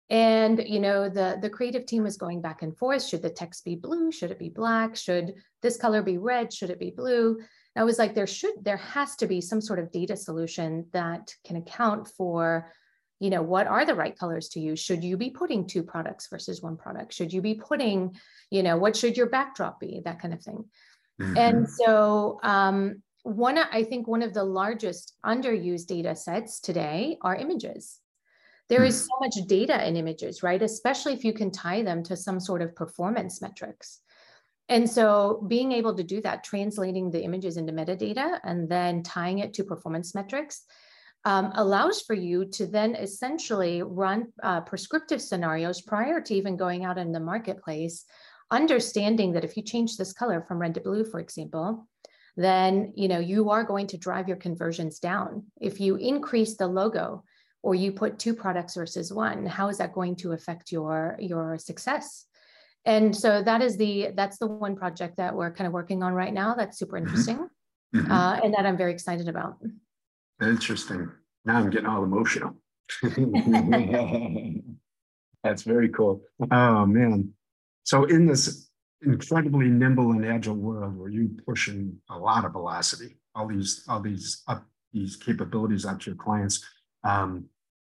And 0.10 0.62
you 0.68 0.82
know 0.82 1.08
the 1.08 1.38
the 1.42 1.50
creative 1.50 1.86
team 1.86 2.04
was 2.04 2.18
going 2.18 2.42
back 2.42 2.64
and 2.64 2.78
forth. 2.78 3.02
Should 3.02 3.22
the 3.22 3.30
text 3.30 3.64
be 3.64 3.76
blue? 3.76 4.12
Should 4.12 4.32
it 4.32 4.40
be 4.40 4.50
black? 4.50 4.98
Should 4.98 5.36
this 5.62 5.78
color 5.78 6.02
be 6.02 6.18
red? 6.18 6.52
Should 6.52 6.70
it 6.70 6.80
be 6.80 6.92
blue? 6.92 7.38
And 7.38 7.82
i 7.82 7.86
was 7.86 7.98
like 7.98 8.14
there 8.14 8.28
should 8.28 8.56
there 8.62 8.76
has 8.76 9.16
to 9.18 9.28
be 9.28 9.40
some 9.40 9.62
sort 9.62 9.80
of 9.80 9.90
data 9.94 10.18
solution 10.18 10.86
that 10.92 11.34
can 11.46 11.56
account 11.56 12.10
for 12.10 12.74
you 13.22 13.30
know 13.30 13.42
what 13.42 13.68
are 13.68 13.86
the 13.86 13.96
right 13.96 14.18
colors 14.20 14.50
to 14.50 14.60
use? 14.60 14.82
Should 14.82 15.02
you 15.02 15.16
be 15.16 15.30
putting 15.30 15.66
two 15.66 15.84
products 15.84 16.28
versus 16.28 16.62
one 16.62 16.76
product? 16.76 17.14
Should 17.14 17.32
you 17.32 17.42
be 17.42 17.54
putting 17.54 18.14
you 18.50 18.64
know 18.64 18.76
what 18.76 18.98
should 18.98 19.16
your 19.16 19.30
backdrop 19.30 19.80
be? 19.80 20.02
That 20.04 20.20
kind 20.20 20.34
of 20.34 20.44
thing. 20.44 20.66
Mm-hmm. 21.22 21.38
and 21.38 21.70
so 21.70 22.40
um, 22.44 23.02
one 23.24 23.58
i 23.58 23.84
think 23.84 24.08
one 24.08 24.24
of 24.24 24.34
the 24.34 24.44
largest 24.44 25.14
underused 25.26 25.88
data 25.88 26.16
sets 26.16 26.60
today 26.60 27.18
are 27.22 27.36
images. 27.36 28.00
There 28.70 28.84
is 28.84 28.96
mm-hmm. 28.96 29.08
so 29.08 29.42
much 29.42 29.48
data 29.48 29.88
in 29.88 29.98
images 29.98 30.44
right? 30.44 30.62
Especially 30.62 31.14
if 31.14 31.24
you 31.24 31.34
can 31.34 31.52
tie 31.52 31.84
them 31.84 32.04
to 32.04 32.16
some 32.16 32.40
sort 32.40 32.62
of 32.62 32.76
performance 32.76 33.42
metrics. 33.42 34.00
And 34.70 34.90
so 34.90 35.44
being 35.50 35.74
able 35.74 35.94
to 35.96 36.04
do 36.04 36.22
that 36.22 36.46
translating 36.46 37.12
the 37.12 37.22
images 37.22 37.58
into 37.58 37.74
metadata 37.74 38.40
and 38.46 38.70
then 38.70 39.04
tying 39.04 39.40
it 39.40 39.54
to 39.56 39.66
performance 39.66 40.16
metrics 40.16 40.64
um, 41.26 41.52
allows 41.56 42.02
for 42.02 42.14
you 42.14 42.46
to 42.46 42.66
then 42.66 42.96
essentially 42.96 43.84
run 43.84 44.32
uh, 44.42 44.62
prescriptive 44.62 45.22
scenarios 45.22 45.82
prior 45.82 46.22
to 46.22 46.34
even 46.34 46.56
going 46.56 46.86
out 46.86 46.98
in 46.98 47.12
the 47.12 47.20
marketplace, 47.20 48.06
understanding 48.50 49.34
that 49.34 49.44
if 49.44 49.58
you 49.58 49.64
change 49.64 49.98
this 49.98 50.14
color 50.14 50.42
from 50.48 50.60
red 50.60 50.74
to 50.76 50.82
blue, 50.82 51.04
for 51.04 51.20
example, 51.20 51.88
then 52.38 52.94
you 52.96 53.08
know 53.08 53.20
you 53.20 53.50
are 53.50 53.64
going 53.64 53.88
to 53.88 53.98
drive 53.98 54.28
your 54.28 54.38
conversions 54.38 55.00
down. 55.00 55.46
If 55.60 55.80
you 55.80 55.96
increase 55.96 56.56
the 56.58 56.68
logo 56.68 57.24
or 57.64 57.76
you 57.76 57.92
put 57.92 58.18
two 58.18 58.34
products 58.34 58.76
versus 58.76 59.14
one, 59.14 59.46
how 59.46 59.70
is 59.70 59.78
that 59.78 59.94
going 59.94 60.16
to 60.18 60.32
affect 60.32 60.72
your 60.72 61.16
your 61.20 61.58
success? 61.58 62.26
And 62.86 63.16
so 63.16 63.44
that 63.44 63.62
is 63.62 63.78
the 63.78 64.10
that's 64.16 64.38
the 64.40 64.48
one 64.48 64.76
project 64.76 65.18
that 65.18 65.36
we're 65.36 65.52
kind 65.52 65.68
of 65.68 65.74
working 65.74 66.02
on 66.04 66.14
right 66.14 66.34
now. 66.34 66.56
That's 66.56 66.80
super 66.80 66.98
mm-hmm. 66.98 67.08
interesting, 67.08 67.50
mm-hmm. 67.96 68.12
uh, 68.12 68.40
and 68.44 68.54
that 68.54 68.66
I'm 68.66 68.78
very 68.78 68.92
excited 68.92 69.28
about. 69.28 69.58
Interesting. 70.42 71.12
Now 71.46 71.58
I'm 71.58 71.70
getting 71.70 71.88
all 71.88 72.04
emotional. 72.04 72.56
That's 75.44 75.64
very 75.64 75.90
cool. 75.90 76.22
Oh 76.52 76.86
man. 76.86 77.34
So 77.84 78.06
in 78.06 78.26
this 78.26 78.71
incredibly 79.04 79.68
nimble 79.68 80.12
and 80.12 80.26
agile 80.26 80.56
world 80.56 80.98
where 80.98 81.10
you 81.10 81.30
pushing 81.46 81.98
a 82.10 82.18
lot 82.18 82.46
of 82.46 82.54
velocity, 82.54 83.18
all 83.36 83.48
these, 83.48 83.84
all 83.88 84.00
these 84.00 84.44
up 84.48 84.66
these 84.94 85.16
capabilities 85.16 85.86
out 85.86 86.02
to 86.02 86.12
your 86.12 86.18
clients, 86.18 86.66
um, 87.04 87.46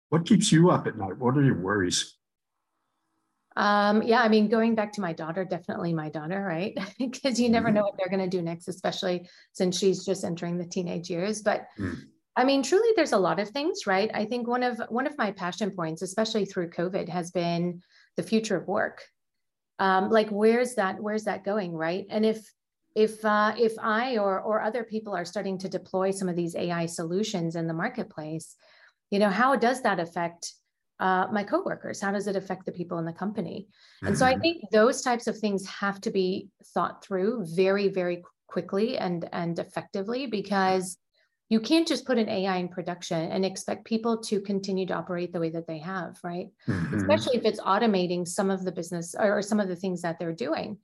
what 0.10 0.26
keeps 0.26 0.52
you 0.52 0.72
up 0.72 0.88
at 0.88 0.98
night? 0.98 1.18
What 1.18 1.38
are 1.38 1.44
your 1.44 1.60
worries? 1.60 2.16
Um, 3.56 4.04
yeah, 4.04 4.22
I 4.22 4.28
mean, 4.28 4.50
going 4.50 4.76
back 4.76 4.92
to 4.94 5.02
my 5.02 5.14
daughter, 5.14 5.46
definitely 5.46 5.94
my 5.94 6.10
daughter, 6.10 6.42
right? 6.42 6.78
Because 7.00 7.40
you 7.40 7.50
never 7.50 7.68
mm-hmm. 7.68 7.76
know 7.76 7.84
what 7.84 7.96
they're 7.98 8.10
going 8.10 8.30
to 8.30 8.38
do 8.38 8.42
next, 8.42 8.68
especially 8.68 9.30
since 9.54 9.78
she's 9.78 10.06
just 10.06 10.24
entering 10.24 10.58
the 10.58 10.66
teenage 10.66 11.10
years. 11.10 11.42
But 11.42 11.68
mm. 11.80 11.96
I 12.36 12.44
mean, 12.44 12.64
truly, 12.64 12.90
there's 12.96 13.14
a 13.14 13.18
lot 13.18 13.40
of 13.40 13.50
things, 13.50 13.88
right? 13.88 14.12
I 14.14 14.26
think 14.26 14.48
one 14.48 14.62
of 14.64 14.82
one 14.90 15.08
of 15.08 15.18
my 15.18 15.32
passion 15.32 15.72
points, 15.72 16.02
especially 16.02 16.46
through 16.46 16.72
COVID, 16.72 17.08
has 17.08 17.32
been 17.32 17.82
the 18.18 18.24
future 18.24 18.58
of 18.58 18.68
work. 18.68 19.02
Um, 19.80 20.10
like, 20.10 20.30
where's 20.30 20.76
that? 20.76 21.00
Where's 21.00 21.26
that 21.26 21.44
going, 21.44 21.74
right? 21.74 22.06
And 22.10 22.26
if 22.26 22.50
if 22.96 23.24
uh, 23.26 23.54
if 23.58 23.74
I 23.82 24.18
or 24.18 24.40
or 24.40 24.62
other 24.62 24.84
people 24.84 25.16
are 25.16 25.26
starting 25.26 25.58
to 25.60 25.70
deploy 25.70 26.12
some 26.12 26.30
of 26.30 26.36
these 26.36 26.56
AI 26.56 26.86
solutions 26.86 27.56
in 27.56 27.68
the 27.68 27.74
marketplace, 27.74 28.56
you 29.12 29.20
know, 29.20 29.30
how 29.30 29.56
does 29.56 29.82
that 29.82 30.00
affect 30.00 30.54
uh, 31.00 31.28
my 31.32 31.44
coworkers? 31.44 32.00
How 32.00 32.12
does 32.12 32.28
it 32.28 32.38
affect 32.38 32.66
the 32.66 32.72
people 32.72 32.98
in 33.00 33.06
the 33.06 33.14
company? 33.14 33.68
Mm-hmm. 33.68 34.08
And 34.08 34.18
so 34.18 34.26
I 34.26 34.34
mm-hmm. 34.34 34.42
think 34.42 34.64
those 34.72 35.02
types 35.02 35.28
of 35.28 35.38
things 35.38 35.68
have 35.68 36.00
to 36.02 36.12
be 36.12 36.50
thought 36.74 37.04
through 37.04 37.46
very, 37.54 37.90
very 37.90 38.24
quickly 38.48 38.98
and 38.98 39.28
and 39.34 39.60
effectively 39.60 40.28
because 40.28 40.98
you 41.50 41.60
can't 41.60 41.88
just 41.88 42.06
put 42.06 42.18
an 42.18 42.28
AI 42.28 42.58
in 42.58 42.70
production 42.70 43.32
and 43.32 43.46
expect 43.46 43.86
people 43.86 44.18
to 44.18 44.42
continue 44.42 44.86
to 44.88 44.94
operate 44.96 45.32
the 45.32 45.40
way 45.40 45.50
that 45.52 45.68
they 45.68 45.78
have, 45.78 46.18
right? 46.24 46.48
Mm-hmm. 46.68 46.96
Especially 46.96 47.38
if 47.38 47.46
it's 47.46 47.60
automating 47.60 48.28
some 48.28 48.50
of 48.50 48.64
the 48.64 48.72
business 48.72 49.14
or, 49.18 49.38
or 49.38 49.42
some 49.42 49.60
of 49.60 49.68
the 49.68 49.76
things 49.76 50.02
that 50.02 50.18
they're 50.18 50.34
doing. 50.34 50.80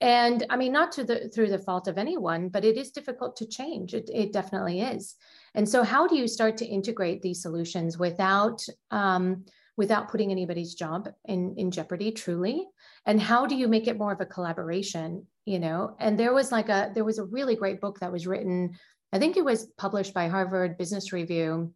And 0.00 0.44
I 0.50 0.56
mean, 0.56 0.72
not 0.72 0.92
to 0.92 1.04
the 1.04 1.28
through 1.28 1.50
the 1.50 1.58
fault 1.58 1.86
of 1.88 1.98
anyone, 1.98 2.48
but 2.48 2.64
it 2.64 2.76
is 2.76 2.90
difficult 2.90 3.36
to 3.36 3.46
change. 3.46 3.94
It, 3.94 4.10
it 4.12 4.32
definitely 4.32 4.80
is. 4.80 5.14
And 5.54 5.68
so, 5.68 5.82
how 5.82 6.06
do 6.06 6.16
you 6.16 6.26
start 6.28 6.56
to 6.58 6.66
integrate 6.66 7.22
these 7.22 7.42
solutions 7.42 7.96
without 7.96 8.62
um, 8.90 9.44
without 9.76 10.08
putting 10.08 10.30
anybody's 10.30 10.74
job 10.74 11.08
in 11.26 11.54
in 11.56 11.70
jeopardy? 11.70 12.10
Truly, 12.10 12.66
and 13.06 13.20
how 13.20 13.46
do 13.46 13.54
you 13.54 13.68
make 13.68 13.86
it 13.86 13.98
more 13.98 14.12
of 14.12 14.20
a 14.20 14.26
collaboration? 14.26 15.26
You 15.46 15.60
know, 15.60 15.94
and 16.00 16.18
there 16.18 16.34
was 16.34 16.50
like 16.50 16.68
a 16.68 16.90
there 16.92 17.04
was 17.04 17.18
a 17.18 17.24
really 17.24 17.54
great 17.54 17.80
book 17.80 18.00
that 18.00 18.12
was 18.12 18.26
written. 18.26 18.76
I 19.14 19.18
think 19.18 19.36
it 19.36 19.44
was 19.44 19.66
published 19.78 20.12
by 20.12 20.28
Harvard 20.28 20.76
Business 20.76 21.12
Review 21.12 21.72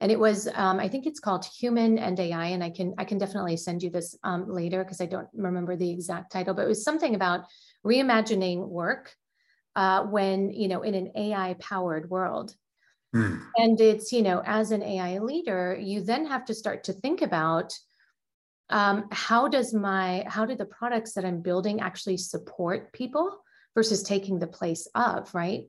and 0.00 0.10
it 0.10 0.18
was 0.18 0.48
um, 0.54 0.80
i 0.80 0.88
think 0.88 1.06
it's 1.06 1.20
called 1.20 1.44
human 1.44 1.96
and 1.96 2.18
ai 2.18 2.46
and 2.46 2.64
i 2.64 2.70
can 2.70 2.92
i 2.98 3.04
can 3.04 3.18
definitely 3.18 3.56
send 3.56 3.84
you 3.84 3.88
this 3.88 4.18
um, 4.24 4.50
later 4.50 4.82
because 4.82 5.00
i 5.00 5.06
don't 5.06 5.28
remember 5.32 5.76
the 5.76 5.88
exact 5.88 6.32
title 6.32 6.54
but 6.54 6.64
it 6.64 6.68
was 6.68 6.82
something 6.82 7.14
about 7.14 7.44
reimagining 7.86 8.66
work 8.66 9.14
uh, 9.76 10.02
when 10.02 10.50
you 10.50 10.66
know 10.66 10.82
in 10.82 10.94
an 10.94 11.12
ai 11.14 11.54
powered 11.60 12.10
world 12.10 12.56
Mm. 13.14 13.42
And 13.56 13.80
it's, 13.80 14.12
you 14.12 14.22
know, 14.22 14.42
as 14.44 14.70
an 14.70 14.82
AI 14.82 15.18
leader, 15.18 15.78
you 15.78 16.00
then 16.00 16.26
have 16.26 16.44
to 16.46 16.54
start 16.54 16.84
to 16.84 16.92
think 16.92 17.22
about 17.22 17.74
um, 18.70 19.06
how 19.12 19.48
does 19.48 19.74
my, 19.74 20.24
how 20.26 20.46
do 20.46 20.54
the 20.54 20.64
products 20.64 21.12
that 21.14 21.24
I'm 21.24 21.42
building 21.42 21.80
actually 21.80 22.16
support 22.16 22.92
people 22.92 23.42
versus 23.74 24.02
taking 24.02 24.38
the 24.38 24.46
place 24.46 24.88
of, 24.94 25.34
right? 25.34 25.64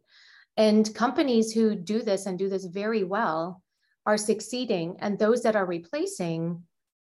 And 0.57 0.93
companies 0.93 1.51
who 1.51 1.75
do 1.75 2.01
this 2.01 2.25
and 2.25 2.37
do 2.37 2.49
this 2.49 2.65
very 2.65 3.03
well 3.03 3.61
are 4.05 4.17
succeeding. 4.17 4.97
And 4.99 5.17
those 5.17 5.41
that 5.43 5.55
are 5.55 5.65
replacing 5.65 6.63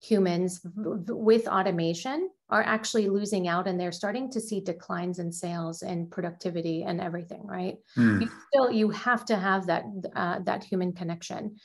humans 0.04 0.60
with 0.76 1.48
automation 1.48 2.28
are 2.50 2.62
actually 2.62 3.08
losing 3.08 3.48
out 3.48 3.66
and 3.66 3.80
they're 3.80 3.92
starting 3.92 4.30
to 4.30 4.40
see 4.40 4.60
declines 4.60 5.18
in 5.18 5.32
sales 5.32 5.82
and 5.82 6.10
productivity 6.10 6.82
and 6.82 7.00
everything 7.00 7.46
right 7.46 7.78
mm. 7.96 8.20
you 8.20 8.28
still 8.48 8.70
you 8.70 8.90
have 8.90 9.24
to 9.24 9.34
have 9.34 9.66
that 9.66 9.84
uh, 10.14 10.38
that 10.40 10.62
human 10.62 10.92
connection 10.92 11.56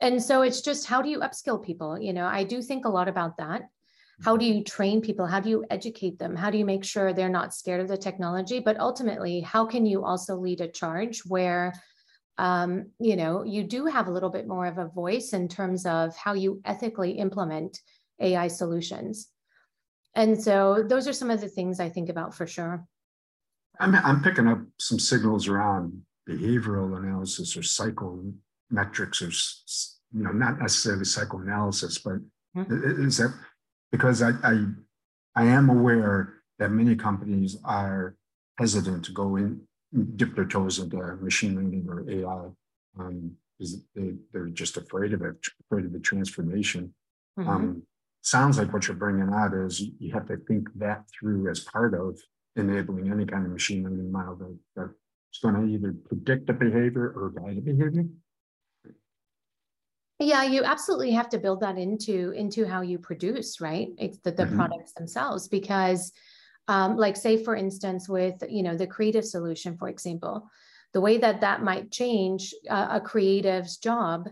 and 0.00 0.22
so 0.22 0.42
it's 0.42 0.60
just 0.60 0.86
how 0.86 1.00
do 1.00 1.08
you 1.08 1.20
upskill 1.20 1.64
people 1.64 1.98
you 1.98 2.12
know 2.12 2.26
i 2.26 2.44
do 2.44 2.60
think 2.60 2.84
a 2.84 2.88
lot 2.88 3.08
about 3.08 3.38
that 3.38 3.62
how 4.24 4.36
do 4.36 4.44
you 4.44 4.62
train 4.62 5.00
people 5.00 5.26
how 5.26 5.40
do 5.40 5.48
you 5.48 5.64
educate 5.70 6.18
them 6.18 6.36
how 6.36 6.50
do 6.50 6.58
you 6.58 6.64
make 6.64 6.84
sure 6.84 7.12
they're 7.12 7.28
not 7.28 7.54
scared 7.54 7.80
of 7.80 7.88
the 7.88 7.96
technology 7.96 8.60
but 8.60 8.78
ultimately 8.78 9.40
how 9.40 9.64
can 9.64 9.86
you 9.86 10.04
also 10.04 10.36
lead 10.36 10.60
a 10.60 10.68
charge 10.68 11.20
where 11.26 11.72
um, 12.40 12.86
you 12.98 13.16
know, 13.16 13.44
you 13.44 13.62
do 13.62 13.84
have 13.84 14.08
a 14.08 14.10
little 14.10 14.30
bit 14.30 14.48
more 14.48 14.64
of 14.64 14.78
a 14.78 14.88
voice 14.88 15.34
in 15.34 15.46
terms 15.46 15.84
of 15.84 16.16
how 16.16 16.32
you 16.32 16.62
ethically 16.64 17.12
implement 17.12 17.78
AI 18.18 18.48
solutions. 18.48 19.28
And 20.14 20.42
so 20.42 20.82
those 20.88 21.06
are 21.06 21.12
some 21.12 21.28
of 21.28 21.42
the 21.42 21.48
things 21.48 21.80
I 21.80 21.90
think 21.90 22.08
about 22.08 22.34
for 22.34 22.46
sure. 22.46 22.86
I'm, 23.78 23.94
I'm 23.94 24.22
picking 24.22 24.48
up 24.48 24.60
some 24.78 24.98
signals 24.98 25.48
around 25.48 26.00
behavioral 26.26 26.96
analysis 26.96 27.58
or 27.58 27.60
psychometrics 27.60 29.20
or, 29.20 29.30
you 30.16 30.24
know, 30.24 30.32
not 30.32 30.60
necessarily 30.60 31.04
psychoanalysis, 31.04 31.98
but 31.98 32.20
mm-hmm. 32.56 33.06
is 33.06 33.18
that 33.18 33.34
because 33.92 34.22
I, 34.22 34.30
I, 34.42 34.64
I 35.34 35.44
am 35.44 35.70
aware 35.70 36.34
that 36.58 36.70
many 36.70 36.96
companies 36.96 37.56
are 37.64 38.16
hesitant 38.58 39.04
to 39.06 39.12
go 39.12 39.36
in 39.36 39.62
dip 40.16 40.34
their 40.34 40.44
toes 40.44 40.78
into 40.78 40.96
machine 41.16 41.56
learning 41.56 41.86
or 41.88 42.08
AI 42.08 42.50
um, 42.98 43.32
because 43.58 43.82
they, 43.94 44.14
they're 44.32 44.46
just 44.46 44.76
afraid 44.76 45.12
of 45.12 45.22
it, 45.22 45.34
afraid 45.66 45.84
of 45.84 45.92
the 45.92 45.98
transformation. 45.98 46.94
Mm-hmm. 47.38 47.48
Um, 47.48 47.82
sounds 48.22 48.58
like 48.58 48.72
what 48.72 48.86
you're 48.86 48.96
bringing 48.96 49.32
out 49.32 49.54
is 49.54 49.80
you 49.98 50.12
have 50.12 50.26
to 50.28 50.36
think 50.36 50.68
that 50.76 51.04
through 51.08 51.50
as 51.50 51.60
part 51.60 51.94
of 51.94 52.18
enabling 52.56 53.10
any 53.10 53.24
kind 53.24 53.46
of 53.46 53.52
machine 53.52 53.84
learning 53.84 54.12
model 54.12 54.36
that, 54.36 54.58
that's 54.76 55.38
going 55.42 55.54
to 55.54 55.64
either 55.72 55.94
predict 56.06 56.46
the 56.46 56.52
behavior 56.52 57.12
or 57.16 57.30
guide 57.30 57.56
the 57.56 57.60
behavior. 57.60 58.04
Yeah, 60.20 60.44
you 60.44 60.62
absolutely 60.64 61.12
have 61.12 61.30
to 61.30 61.38
build 61.38 61.60
that 61.60 61.78
into 61.78 62.32
into 62.32 62.66
how 62.66 62.82
you 62.82 62.98
produce, 62.98 63.60
right? 63.60 63.88
It's 63.98 64.18
the, 64.18 64.30
the 64.30 64.44
mm-hmm. 64.44 64.56
products 64.56 64.92
themselves 64.92 65.48
because 65.48 66.12
um, 66.68 66.96
like 66.96 67.16
say 67.16 67.42
for 67.42 67.56
instance 67.56 68.08
with 68.08 68.42
you 68.48 68.62
know 68.62 68.76
the 68.76 68.86
creative 68.86 69.24
solution 69.24 69.76
for 69.76 69.88
example 69.88 70.48
the 70.92 71.00
way 71.00 71.18
that 71.18 71.40
that 71.40 71.62
might 71.62 71.90
change 71.90 72.54
uh, 72.68 72.88
a 72.92 73.00
creative's 73.00 73.76
job 73.76 74.28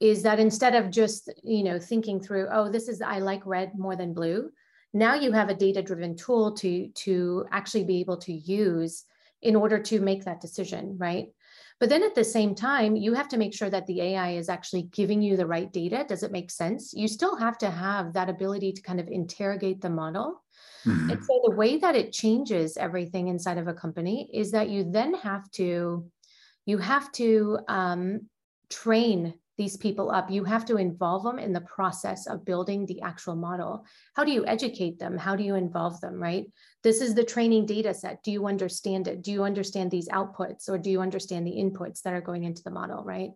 is 0.00 0.22
that 0.22 0.40
instead 0.40 0.74
of 0.74 0.90
just 0.90 1.32
you 1.44 1.62
know 1.62 1.78
thinking 1.78 2.20
through 2.20 2.48
oh 2.52 2.68
this 2.68 2.88
is 2.88 3.00
i 3.00 3.18
like 3.18 3.46
red 3.46 3.72
more 3.78 3.94
than 3.94 4.12
blue 4.12 4.50
now 4.92 5.14
you 5.14 5.30
have 5.30 5.50
a 5.50 5.54
data 5.54 5.80
driven 5.80 6.16
tool 6.16 6.52
to 6.52 6.88
to 6.94 7.46
actually 7.52 7.84
be 7.84 8.00
able 8.00 8.16
to 8.16 8.32
use 8.32 9.04
in 9.42 9.54
order 9.54 9.78
to 9.78 10.00
make 10.00 10.24
that 10.24 10.40
decision 10.40 10.96
right 10.98 11.28
but 11.80 11.88
then 11.88 12.02
at 12.02 12.14
the 12.14 12.24
same 12.24 12.54
time 12.54 12.96
you 12.96 13.14
have 13.14 13.28
to 13.28 13.36
make 13.36 13.54
sure 13.54 13.70
that 13.70 13.86
the 13.86 14.00
ai 14.00 14.30
is 14.32 14.48
actually 14.48 14.82
giving 14.82 15.22
you 15.22 15.36
the 15.36 15.46
right 15.46 15.72
data. 15.72 16.04
Does 16.08 16.22
it 16.22 16.32
make 16.32 16.50
sense? 16.50 16.92
You 16.92 17.08
still 17.08 17.36
have 17.36 17.58
to 17.58 17.70
have 17.70 18.12
that 18.14 18.28
ability 18.28 18.72
to 18.72 18.82
kind 18.82 19.00
of 19.00 19.08
interrogate 19.08 19.80
the 19.80 19.90
model. 19.90 20.42
Mm-hmm. 20.84 21.10
And 21.10 21.24
so 21.24 21.40
the 21.44 21.54
way 21.54 21.78
that 21.78 21.96
it 21.96 22.12
changes 22.12 22.76
everything 22.76 23.28
inside 23.28 23.58
of 23.58 23.68
a 23.68 23.74
company 23.74 24.30
is 24.32 24.50
that 24.52 24.68
you 24.68 24.90
then 24.90 25.14
have 25.14 25.50
to 25.52 26.10
you 26.66 26.78
have 26.78 27.10
to 27.12 27.58
um, 27.68 28.28
train 28.68 29.34
these 29.58 29.76
people 29.76 30.10
up. 30.10 30.30
You 30.30 30.44
have 30.44 30.64
to 30.66 30.76
involve 30.76 31.24
them 31.24 31.38
in 31.38 31.52
the 31.52 31.60
process 31.62 32.26
of 32.26 32.44
building 32.44 32.86
the 32.86 33.02
actual 33.02 33.34
model. 33.34 33.84
How 34.14 34.24
do 34.24 34.30
you 34.30 34.46
educate 34.46 34.98
them? 34.98 35.18
How 35.18 35.34
do 35.36 35.42
you 35.42 35.56
involve 35.56 36.00
them, 36.00 36.22
right? 36.22 36.46
This 36.84 37.00
is 37.00 37.14
the 37.14 37.24
training 37.24 37.66
data 37.66 37.92
set. 37.92 38.22
Do 38.22 38.30
you 38.30 38.46
understand 38.46 39.08
it? 39.08 39.20
Do 39.20 39.32
you 39.32 39.42
understand 39.42 39.90
these 39.90 40.08
outputs 40.08 40.68
or 40.68 40.78
do 40.78 40.90
you 40.90 41.00
understand 41.00 41.46
the 41.46 41.56
inputs 41.56 42.02
that 42.02 42.14
are 42.14 42.20
going 42.20 42.44
into 42.44 42.62
the 42.62 42.70
model, 42.70 43.04
right? 43.04 43.30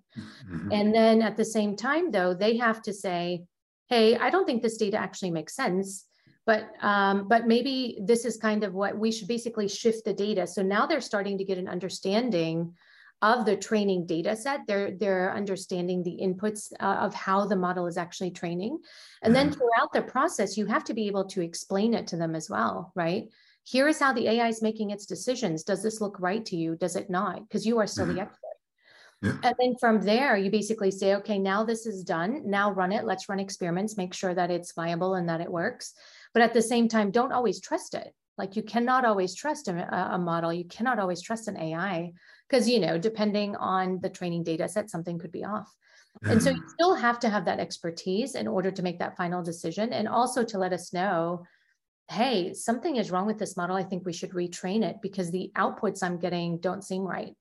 Mm-hmm. 0.48 0.72
And 0.72 0.94
then 0.94 1.20
at 1.20 1.36
the 1.36 1.44
same 1.44 1.76
time, 1.76 2.12
though, 2.12 2.32
they 2.32 2.56
have 2.56 2.80
to 2.82 2.92
say, 2.92 3.42
hey, 3.88 4.16
I 4.16 4.30
don't 4.30 4.46
think 4.46 4.62
this 4.62 4.78
data 4.78 4.96
actually 4.96 5.32
makes 5.32 5.54
sense 5.54 6.06
but 6.44 6.70
um, 6.80 7.28
but 7.28 7.46
maybe 7.46 7.98
this 8.02 8.24
is 8.24 8.36
kind 8.36 8.64
of 8.64 8.74
what 8.74 8.98
we 8.98 9.12
should 9.12 9.28
basically 9.28 9.68
shift 9.68 10.04
the 10.04 10.12
data. 10.12 10.44
So 10.44 10.60
now 10.60 10.86
they're 10.86 11.00
starting 11.00 11.38
to 11.38 11.44
get 11.44 11.56
an 11.56 11.68
understanding 11.68 12.74
of 13.22 13.46
the 13.46 13.56
training 13.56 14.04
data 14.04 14.36
set. 14.36 14.66
They're 14.66 14.90
they're 14.90 15.34
understanding 15.34 16.02
the 16.02 16.18
inputs 16.20 16.72
uh, 16.80 16.96
of 17.06 17.14
how 17.14 17.46
the 17.46 17.56
model 17.56 17.86
is 17.86 17.96
actually 17.96 18.32
training, 18.32 18.78
and 19.22 19.34
then 19.34 19.48
mm-hmm. 19.48 19.58
throughout 19.58 19.92
the 19.92 20.02
process, 20.02 20.58
you 20.58 20.66
have 20.66 20.84
to 20.84 20.94
be 20.94 21.06
able 21.06 21.24
to 21.26 21.40
explain 21.40 21.94
it 21.94 22.08
to 22.08 22.16
them 22.16 22.34
as 22.34 22.50
well, 22.50 22.92
right? 22.94 23.28
Here 23.64 23.86
is 23.86 24.00
how 24.00 24.12
the 24.12 24.28
AI 24.28 24.48
is 24.48 24.60
making 24.60 24.90
its 24.90 25.06
decisions. 25.06 25.62
Does 25.62 25.84
this 25.84 26.00
look 26.00 26.18
right 26.18 26.44
to 26.46 26.56
you? 26.56 26.74
Does 26.74 26.96
it 26.96 27.08
not? 27.08 27.48
Because 27.48 27.64
you 27.64 27.78
are 27.78 27.86
still 27.86 28.06
the 28.06 28.14
mm-hmm. 28.14 28.22
expert. 28.22 28.38
Yeah. 29.22 29.36
And 29.44 29.54
then 29.60 29.76
from 29.78 30.02
there, 30.02 30.36
you 30.36 30.50
basically 30.50 30.90
say, 30.90 31.14
okay, 31.14 31.38
now 31.38 31.62
this 31.62 31.86
is 31.86 32.02
done. 32.02 32.42
Now 32.44 32.72
run 32.72 32.90
it. 32.90 33.04
Let's 33.04 33.28
run 33.28 33.38
experiments, 33.38 33.96
make 33.96 34.14
sure 34.14 34.34
that 34.34 34.50
it's 34.50 34.72
viable 34.72 35.14
and 35.14 35.28
that 35.28 35.40
it 35.40 35.48
works. 35.48 35.94
But 36.34 36.42
at 36.42 36.54
the 36.54 36.62
same 36.62 36.88
time, 36.88 37.12
don't 37.12 37.30
always 37.30 37.60
trust 37.60 37.94
it. 37.94 38.12
Like 38.36 38.56
you 38.56 38.64
cannot 38.64 39.04
always 39.04 39.36
trust 39.36 39.68
a, 39.68 40.14
a 40.14 40.18
model. 40.18 40.52
You 40.52 40.64
cannot 40.64 40.98
always 40.98 41.22
trust 41.22 41.46
an 41.46 41.56
AI 41.56 42.12
because, 42.52 42.68
you 42.68 42.80
know, 42.80 42.98
depending 42.98 43.56
on 43.56 43.98
the 44.00 44.10
training 44.10 44.44
data 44.44 44.68
set, 44.68 44.90
something 44.90 45.18
could 45.18 45.32
be 45.32 45.42
off. 45.42 45.74
And 46.24 46.42
so 46.42 46.50
you 46.50 46.62
still 46.68 46.94
have 46.94 47.18
to 47.20 47.30
have 47.30 47.46
that 47.46 47.58
expertise 47.58 48.34
in 48.34 48.46
order 48.46 48.70
to 48.70 48.82
make 48.82 48.98
that 48.98 49.16
final 49.16 49.42
decision 49.42 49.94
and 49.94 50.06
also 50.06 50.44
to 50.44 50.58
let 50.58 50.74
us 50.74 50.92
know 50.92 51.44
hey, 52.10 52.52
something 52.52 52.96
is 52.96 53.10
wrong 53.10 53.24
with 53.24 53.38
this 53.38 53.56
model. 53.56 53.74
I 53.74 53.84
think 53.84 54.04
we 54.04 54.12
should 54.12 54.32
retrain 54.32 54.82
it 54.82 54.96
because 55.00 55.30
the 55.30 55.50
outputs 55.56 56.02
I'm 56.02 56.18
getting 56.18 56.58
don't 56.58 56.84
seem 56.84 57.02
right. 57.02 57.34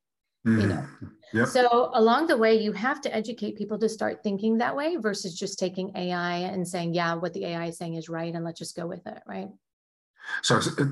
mm-hmm. 0.47 0.61
you 0.61 0.67
know 0.67 0.87
yep. 1.33 1.47
so 1.49 1.91
along 1.93 2.27
the 2.27 2.37
way 2.37 2.55
you 2.55 2.71
have 2.71 3.01
to 3.01 3.13
educate 3.13 3.57
people 3.57 3.77
to 3.79 3.89
start 3.89 4.23
thinking 4.23 4.57
that 4.57 4.75
way 4.75 4.95
versus 4.95 5.37
just 5.37 5.59
taking 5.59 5.91
ai 5.95 6.37
and 6.37 6.67
saying 6.67 6.95
yeah 6.95 7.13
what 7.13 7.31
the 7.33 7.45
ai 7.45 7.67
is 7.67 7.77
saying 7.77 7.93
is 7.93 8.09
right 8.09 8.33
and 8.33 8.43
let's 8.43 8.57
just 8.57 8.75
go 8.75 8.87
with 8.87 9.05
it 9.05 9.21
right 9.27 9.49
so 10.41 10.55
uh, 10.55 10.85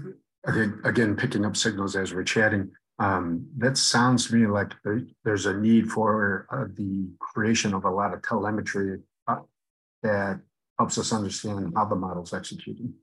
again, 0.45 0.79
again 0.83 1.15
picking 1.15 1.45
up 1.45 1.57
signals 1.57 1.95
as 1.95 2.13
we're 2.13 2.21
chatting 2.23 2.69
um, 2.99 3.47
that 3.57 3.77
sounds 3.77 4.27
to 4.27 4.35
me 4.35 4.45
like 4.45 4.73
there, 4.83 5.01
there's 5.23 5.45
a 5.45 5.53
need 5.53 5.89
for 5.89 6.47
uh, 6.51 6.65
the 6.75 7.07
creation 7.19 7.73
of 7.73 7.85
a 7.85 7.89
lot 7.89 8.13
of 8.13 8.21
telemetry 8.21 8.99
uh, 9.27 9.37
that 10.03 10.41
helps 10.77 10.97
us 10.97 11.13
understand 11.13 11.73
how 11.75 11.85
the 11.85 11.95
model's 11.95 12.33
executing. 12.33 12.93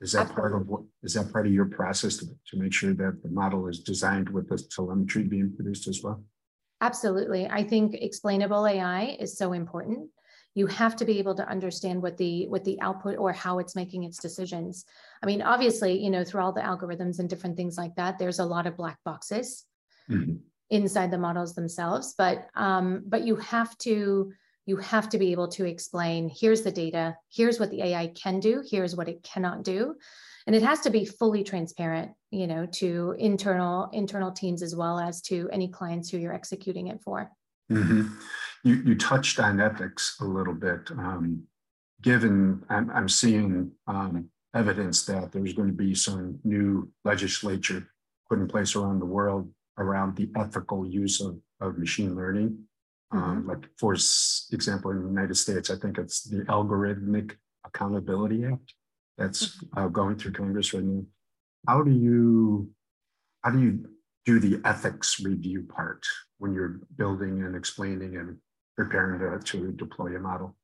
Is 0.00 0.12
that 0.12 0.22
Absolutely. 0.28 0.50
part 0.50 0.62
of 0.62 0.68
what 0.68 0.82
is 1.02 1.14
that 1.14 1.32
part 1.32 1.46
of 1.46 1.52
your 1.52 1.66
process 1.66 2.16
to, 2.18 2.26
to 2.26 2.56
make 2.56 2.72
sure 2.72 2.94
that 2.94 3.22
the 3.22 3.28
model 3.28 3.68
is 3.68 3.80
designed 3.80 4.28
with 4.28 4.48
the 4.48 4.58
telemetry 4.70 5.22
being 5.24 5.52
produced 5.54 5.88
as 5.88 6.00
well? 6.02 6.22
Absolutely. 6.80 7.46
I 7.46 7.64
think 7.64 7.94
explainable 7.94 8.66
AI 8.66 9.16
is 9.18 9.38
so 9.38 9.52
important. 9.52 10.10
You 10.54 10.66
have 10.68 10.96
to 10.96 11.04
be 11.04 11.18
able 11.18 11.34
to 11.34 11.48
understand 11.48 12.00
what 12.02 12.16
the 12.16 12.46
what 12.48 12.64
the 12.64 12.80
output 12.80 13.18
or 13.18 13.32
how 13.32 13.58
it's 13.58 13.74
making 13.74 14.04
its 14.04 14.18
decisions. 14.18 14.84
I 15.22 15.26
mean, 15.26 15.42
obviously, 15.42 16.02
you 16.02 16.10
know, 16.10 16.24
through 16.24 16.42
all 16.42 16.52
the 16.52 16.60
algorithms 16.60 17.18
and 17.18 17.28
different 17.28 17.56
things 17.56 17.76
like 17.76 17.96
that, 17.96 18.18
there's 18.18 18.38
a 18.38 18.44
lot 18.44 18.66
of 18.66 18.76
black 18.76 18.98
boxes 19.04 19.64
mm-hmm. 20.08 20.36
inside 20.70 21.10
the 21.10 21.18
models 21.18 21.54
themselves. 21.54 22.14
But 22.16 22.46
um, 22.54 23.02
but 23.06 23.24
you 23.26 23.36
have 23.36 23.76
to 23.78 24.32
you 24.66 24.76
have 24.76 25.08
to 25.10 25.18
be 25.18 25.32
able 25.32 25.48
to 25.48 25.64
explain 25.64 26.30
here's 26.34 26.62
the 26.62 26.70
data 26.70 27.16
here's 27.30 27.60
what 27.60 27.70
the 27.70 27.82
ai 27.82 28.06
can 28.08 28.40
do 28.40 28.62
here's 28.68 28.96
what 28.96 29.08
it 29.08 29.22
cannot 29.22 29.62
do 29.62 29.94
and 30.46 30.54
it 30.54 30.62
has 30.62 30.80
to 30.80 30.90
be 30.90 31.04
fully 31.04 31.44
transparent 31.44 32.12
you 32.30 32.46
know 32.46 32.66
to 32.66 33.14
internal 33.18 33.88
internal 33.92 34.32
teams 34.32 34.62
as 34.62 34.74
well 34.74 34.98
as 34.98 35.20
to 35.20 35.48
any 35.52 35.68
clients 35.68 36.08
who 36.08 36.18
you're 36.18 36.34
executing 36.34 36.88
it 36.88 37.00
for 37.02 37.30
mm-hmm. 37.70 38.08
You, 38.64 38.74
you 38.84 38.94
touched 38.96 39.38
on 39.38 39.60
ethics 39.60 40.16
a 40.20 40.24
little 40.24 40.54
bit 40.54 40.90
um, 40.92 41.42
given 42.02 42.62
i'm, 42.68 42.90
I'm 42.90 43.08
seeing 43.08 43.70
um, 43.86 44.28
evidence 44.54 45.04
that 45.06 45.32
there's 45.32 45.52
going 45.52 45.68
to 45.68 45.74
be 45.74 45.94
some 45.94 46.38
new 46.44 46.90
legislature 47.04 47.88
put 48.28 48.38
in 48.38 48.48
place 48.48 48.74
around 48.74 48.98
the 48.98 49.06
world 49.06 49.50
around 49.78 50.16
the 50.16 50.30
ethical 50.36 50.86
use 50.86 51.20
of, 51.20 51.38
of 51.60 51.78
machine 51.78 52.14
learning 52.14 52.58
um, 53.14 53.40
mm-hmm. 53.40 53.48
like 53.48 53.68
for 53.78 53.94
example, 53.94 54.90
in 54.90 55.02
the 55.02 55.08
United 55.08 55.36
States, 55.36 55.70
I 55.70 55.76
think 55.76 55.98
it's 55.98 56.24
the 56.24 56.44
Algorithmic 56.44 57.36
Accountability 57.64 58.44
Act 58.44 58.74
that's 59.16 59.56
mm-hmm. 59.56 59.78
uh, 59.78 59.88
going 59.88 60.16
through 60.16 60.32
Congress 60.32 60.74
right 60.74 60.82
now. 60.82 61.02
How 61.66 61.82
do 61.82 61.92
you 61.92 62.70
how 63.42 63.50
do 63.50 63.60
you 63.60 63.86
do 64.24 64.40
the 64.40 64.60
ethics 64.64 65.20
review 65.22 65.66
part 65.68 66.04
when 66.38 66.54
you're 66.54 66.80
building 66.96 67.42
and 67.42 67.54
explaining 67.54 68.16
and 68.16 68.38
preparing 68.76 69.20
to, 69.20 69.38
to 69.44 69.72
deploy 69.72 70.16
a 70.16 70.20
model? 70.20 70.54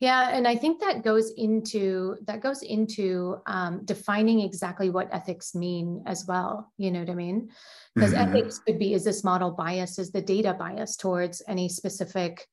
Yeah, 0.00 0.30
and 0.32 0.46
I 0.46 0.54
think 0.54 0.80
that 0.80 1.02
goes 1.02 1.32
into 1.32 2.16
that 2.26 2.40
goes 2.40 2.62
into 2.62 3.38
um, 3.46 3.84
defining 3.84 4.40
exactly 4.40 4.90
what 4.90 5.12
ethics 5.12 5.56
mean 5.56 6.04
as 6.06 6.24
well. 6.28 6.72
You 6.76 6.92
know 6.92 7.00
what 7.00 7.10
I 7.10 7.14
mean? 7.14 7.50
Because 7.96 8.12
mm-hmm. 8.12 8.36
ethics 8.36 8.60
could 8.60 8.78
be: 8.78 8.94
is 8.94 9.04
this 9.04 9.24
model 9.24 9.50
biased? 9.50 9.98
Is 9.98 10.12
the 10.12 10.22
data 10.22 10.54
biased 10.54 11.00
towards 11.00 11.42
any 11.48 11.68
specific 11.68 12.46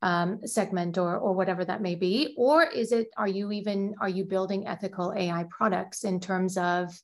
um, 0.00 0.46
segment 0.46 0.96
or 0.96 1.16
or 1.16 1.32
whatever 1.32 1.64
that 1.64 1.82
may 1.82 1.96
be? 1.96 2.34
Or 2.38 2.62
is 2.62 2.92
it? 2.92 3.08
Are 3.16 3.26
you 3.26 3.50
even 3.50 3.96
are 4.00 4.08
you 4.08 4.24
building 4.24 4.68
ethical 4.68 5.12
AI 5.16 5.44
products 5.50 6.04
in 6.04 6.20
terms 6.20 6.56
of 6.56 6.96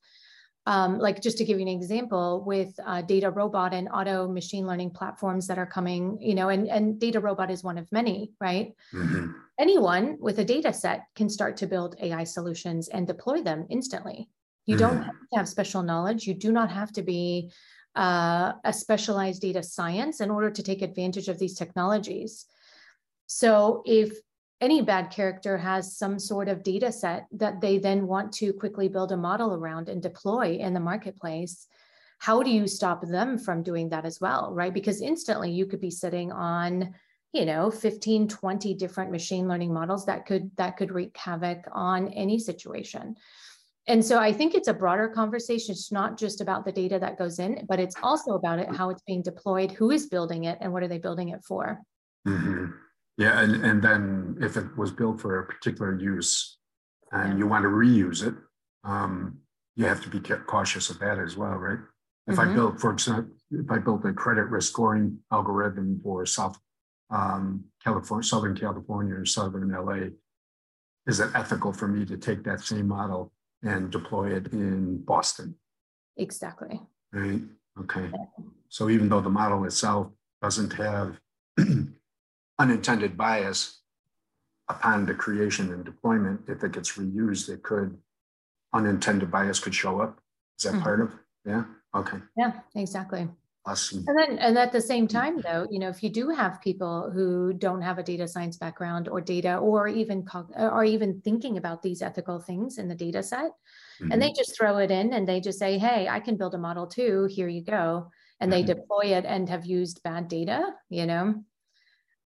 um, 0.68 0.98
like 0.98 1.22
just 1.22 1.38
to 1.38 1.46
give 1.46 1.58
you 1.58 1.66
an 1.66 1.72
example 1.72 2.44
with 2.46 2.78
uh, 2.84 3.00
DataRobot 3.00 3.72
and 3.72 3.88
auto 3.88 4.28
machine 4.28 4.66
learning 4.66 4.90
platforms 4.90 5.46
that 5.46 5.58
are 5.58 5.66
coming 5.66 6.18
you 6.20 6.34
know 6.34 6.50
and, 6.50 6.68
and 6.68 7.00
DataRobot 7.00 7.50
is 7.50 7.64
one 7.64 7.78
of 7.78 7.90
many 7.90 8.32
right 8.38 8.74
mm-hmm. 8.92 9.32
anyone 9.58 10.18
with 10.20 10.38
a 10.40 10.44
data 10.44 10.72
set 10.72 11.06
can 11.16 11.30
start 11.30 11.56
to 11.56 11.66
build 11.66 11.96
ai 12.02 12.22
solutions 12.22 12.88
and 12.88 13.06
deploy 13.06 13.42
them 13.42 13.66
instantly 13.70 14.28
you 14.66 14.76
mm-hmm. 14.76 14.86
don't 14.86 15.02
have 15.02 15.14
to 15.14 15.38
have 15.38 15.48
special 15.48 15.82
knowledge 15.82 16.26
you 16.26 16.34
do 16.34 16.52
not 16.52 16.70
have 16.70 16.92
to 16.92 17.02
be 17.02 17.50
uh, 17.96 18.52
a 18.64 18.72
specialized 18.72 19.40
data 19.40 19.62
science 19.62 20.20
in 20.20 20.30
order 20.30 20.50
to 20.50 20.62
take 20.62 20.82
advantage 20.82 21.28
of 21.28 21.38
these 21.38 21.54
technologies 21.54 22.44
so 23.26 23.82
if 23.86 24.18
any 24.60 24.82
bad 24.82 25.10
character 25.10 25.56
has 25.56 25.96
some 25.96 26.18
sort 26.18 26.48
of 26.48 26.62
data 26.62 26.90
set 26.90 27.26
that 27.32 27.60
they 27.60 27.78
then 27.78 28.06
want 28.06 28.32
to 28.32 28.52
quickly 28.52 28.88
build 28.88 29.12
a 29.12 29.16
model 29.16 29.54
around 29.54 29.88
and 29.88 30.02
deploy 30.02 30.56
in 30.60 30.74
the 30.74 30.80
marketplace 30.80 31.68
how 32.18 32.42
do 32.42 32.50
you 32.50 32.66
stop 32.66 33.06
them 33.06 33.38
from 33.38 33.62
doing 33.62 33.88
that 33.88 34.04
as 34.04 34.20
well 34.20 34.52
right? 34.52 34.74
Because 34.74 35.00
instantly 35.00 35.50
you 35.50 35.66
could 35.66 35.80
be 35.80 35.90
sitting 35.90 36.32
on 36.32 36.94
you 37.32 37.44
know 37.44 37.70
15 37.70 38.28
20 38.28 38.74
different 38.74 39.10
machine 39.10 39.48
learning 39.48 39.72
models 39.72 40.06
that 40.06 40.26
could 40.26 40.50
that 40.56 40.76
could 40.76 40.92
wreak 40.92 41.16
havoc 41.16 41.64
on 41.72 42.08
any 42.08 42.38
situation. 42.38 43.16
And 43.86 44.04
so 44.04 44.18
i 44.18 44.32
think 44.32 44.54
it's 44.54 44.68
a 44.68 44.74
broader 44.74 45.08
conversation. 45.08 45.72
It's 45.72 45.92
not 45.92 46.18
just 46.18 46.40
about 46.40 46.64
the 46.64 46.72
data 46.72 46.98
that 46.98 47.18
goes 47.18 47.38
in 47.38 47.64
but 47.68 47.80
it's 47.80 47.96
also 48.02 48.32
about 48.32 48.58
it 48.58 48.74
how 48.74 48.90
it's 48.90 49.02
being 49.02 49.22
deployed 49.22 49.72
who 49.72 49.90
is 49.90 50.06
building 50.06 50.44
it 50.44 50.58
and 50.60 50.72
what 50.72 50.82
are 50.82 50.88
they 50.88 50.98
building 50.98 51.28
it 51.30 51.44
for. 51.46 51.80
Mm-hmm. 52.26 52.72
Yeah, 53.18 53.40
and, 53.40 53.64
and 53.64 53.82
then 53.82 54.38
if 54.40 54.56
it 54.56 54.76
was 54.76 54.92
built 54.92 55.20
for 55.20 55.40
a 55.40 55.46
particular 55.46 55.98
use 55.98 56.56
and 57.10 57.36
you 57.38 57.48
want 57.48 57.64
to 57.64 57.68
reuse 57.68 58.26
it, 58.26 58.34
um, 58.84 59.38
you 59.74 59.86
have 59.86 60.00
to 60.02 60.08
be 60.08 60.20
cautious 60.20 60.88
of 60.88 61.00
that 61.00 61.18
as 61.18 61.36
well, 61.36 61.54
right? 61.54 61.80
If 62.28 62.36
mm-hmm. 62.36 62.50
I 62.50 62.54
built, 62.54 62.80
for 62.80 62.92
example, 62.92 63.32
if 63.50 63.70
I 63.70 63.78
built 63.78 64.04
a 64.04 64.12
credit 64.12 64.44
risk 64.44 64.70
scoring 64.70 65.18
algorithm 65.32 66.00
for 66.02 66.24
South 66.26 66.58
um, 67.10 67.64
California, 67.82 68.22
Southern 68.22 68.56
California, 68.56 69.14
or 69.14 69.24
Southern 69.24 69.72
LA, 69.72 70.10
is 71.08 71.18
it 71.18 71.30
ethical 71.34 71.72
for 71.72 71.88
me 71.88 72.04
to 72.04 72.16
take 72.16 72.44
that 72.44 72.60
same 72.60 72.86
model 72.86 73.32
and 73.64 73.90
deploy 73.90 74.36
it 74.36 74.52
in 74.52 74.98
Boston? 74.98 75.56
Exactly. 76.16 76.80
Right. 77.12 77.40
Okay. 77.80 78.10
So 78.68 78.90
even 78.90 79.08
though 79.08 79.20
the 79.20 79.30
model 79.30 79.64
itself 79.64 80.08
doesn't 80.42 80.72
have 80.74 81.18
unintended 82.58 83.16
bias 83.16 83.80
upon 84.68 85.06
the 85.06 85.14
creation 85.14 85.72
and 85.72 85.84
deployment. 85.84 86.42
If 86.48 86.62
it 86.64 86.72
gets 86.72 86.92
reused, 86.92 87.48
it 87.48 87.62
could, 87.62 87.96
unintended 88.74 89.30
bias 89.30 89.58
could 89.58 89.74
show 89.74 90.00
up. 90.00 90.20
Is 90.58 90.64
that 90.64 90.74
mm-hmm. 90.74 90.82
part 90.82 91.00
of? 91.00 91.12
Yeah. 91.46 91.64
Okay. 91.94 92.18
Yeah, 92.36 92.52
exactly. 92.74 93.28
Awesome. 93.68 94.04
And 94.06 94.18
then, 94.18 94.38
and 94.38 94.56
at 94.56 94.72
the 94.72 94.80
same 94.80 95.06
time, 95.06 95.42
though, 95.42 95.66
you 95.70 95.78
know, 95.78 95.90
if 95.90 96.02
you 96.02 96.08
do 96.08 96.30
have 96.30 96.60
people 96.62 97.10
who 97.10 97.52
don't 97.52 97.82
have 97.82 97.98
a 97.98 98.02
data 98.02 98.26
science 98.26 98.56
background 98.56 99.08
or 99.08 99.20
data, 99.20 99.58
or 99.58 99.88
even 99.88 100.26
or 100.56 100.84
even 100.84 101.20
thinking 101.20 101.58
about 101.58 101.82
these 101.82 102.00
ethical 102.00 102.38
things 102.38 102.78
in 102.78 102.88
the 102.88 102.94
data 102.94 103.22
set, 103.22 103.50
mm-hmm. 104.00 104.10
and 104.10 104.22
they 104.22 104.32
just 104.32 104.56
throw 104.56 104.78
it 104.78 104.90
in 104.90 105.12
and 105.12 105.28
they 105.28 105.40
just 105.40 105.58
say, 105.58 105.76
"Hey, 105.76 106.08
I 106.08 106.18
can 106.18 106.38
build 106.38 106.54
a 106.54 106.58
model 106.58 106.86
too. 106.86 107.26
Here 107.30 107.48
you 107.48 107.62
go," 107.62 108.10
and 108.40 108.50
mm-hmm. 108.50 108.66
they 108.66 108.74
deploy 108.74 109.16
it 109.18 109.26
and 109.26 109.46
have 109.50 109.66
used 109.66 110.02
bad 110.02 110.28
data, 110.28 110.74
you 110.88 111.04
know, 111.04 111.44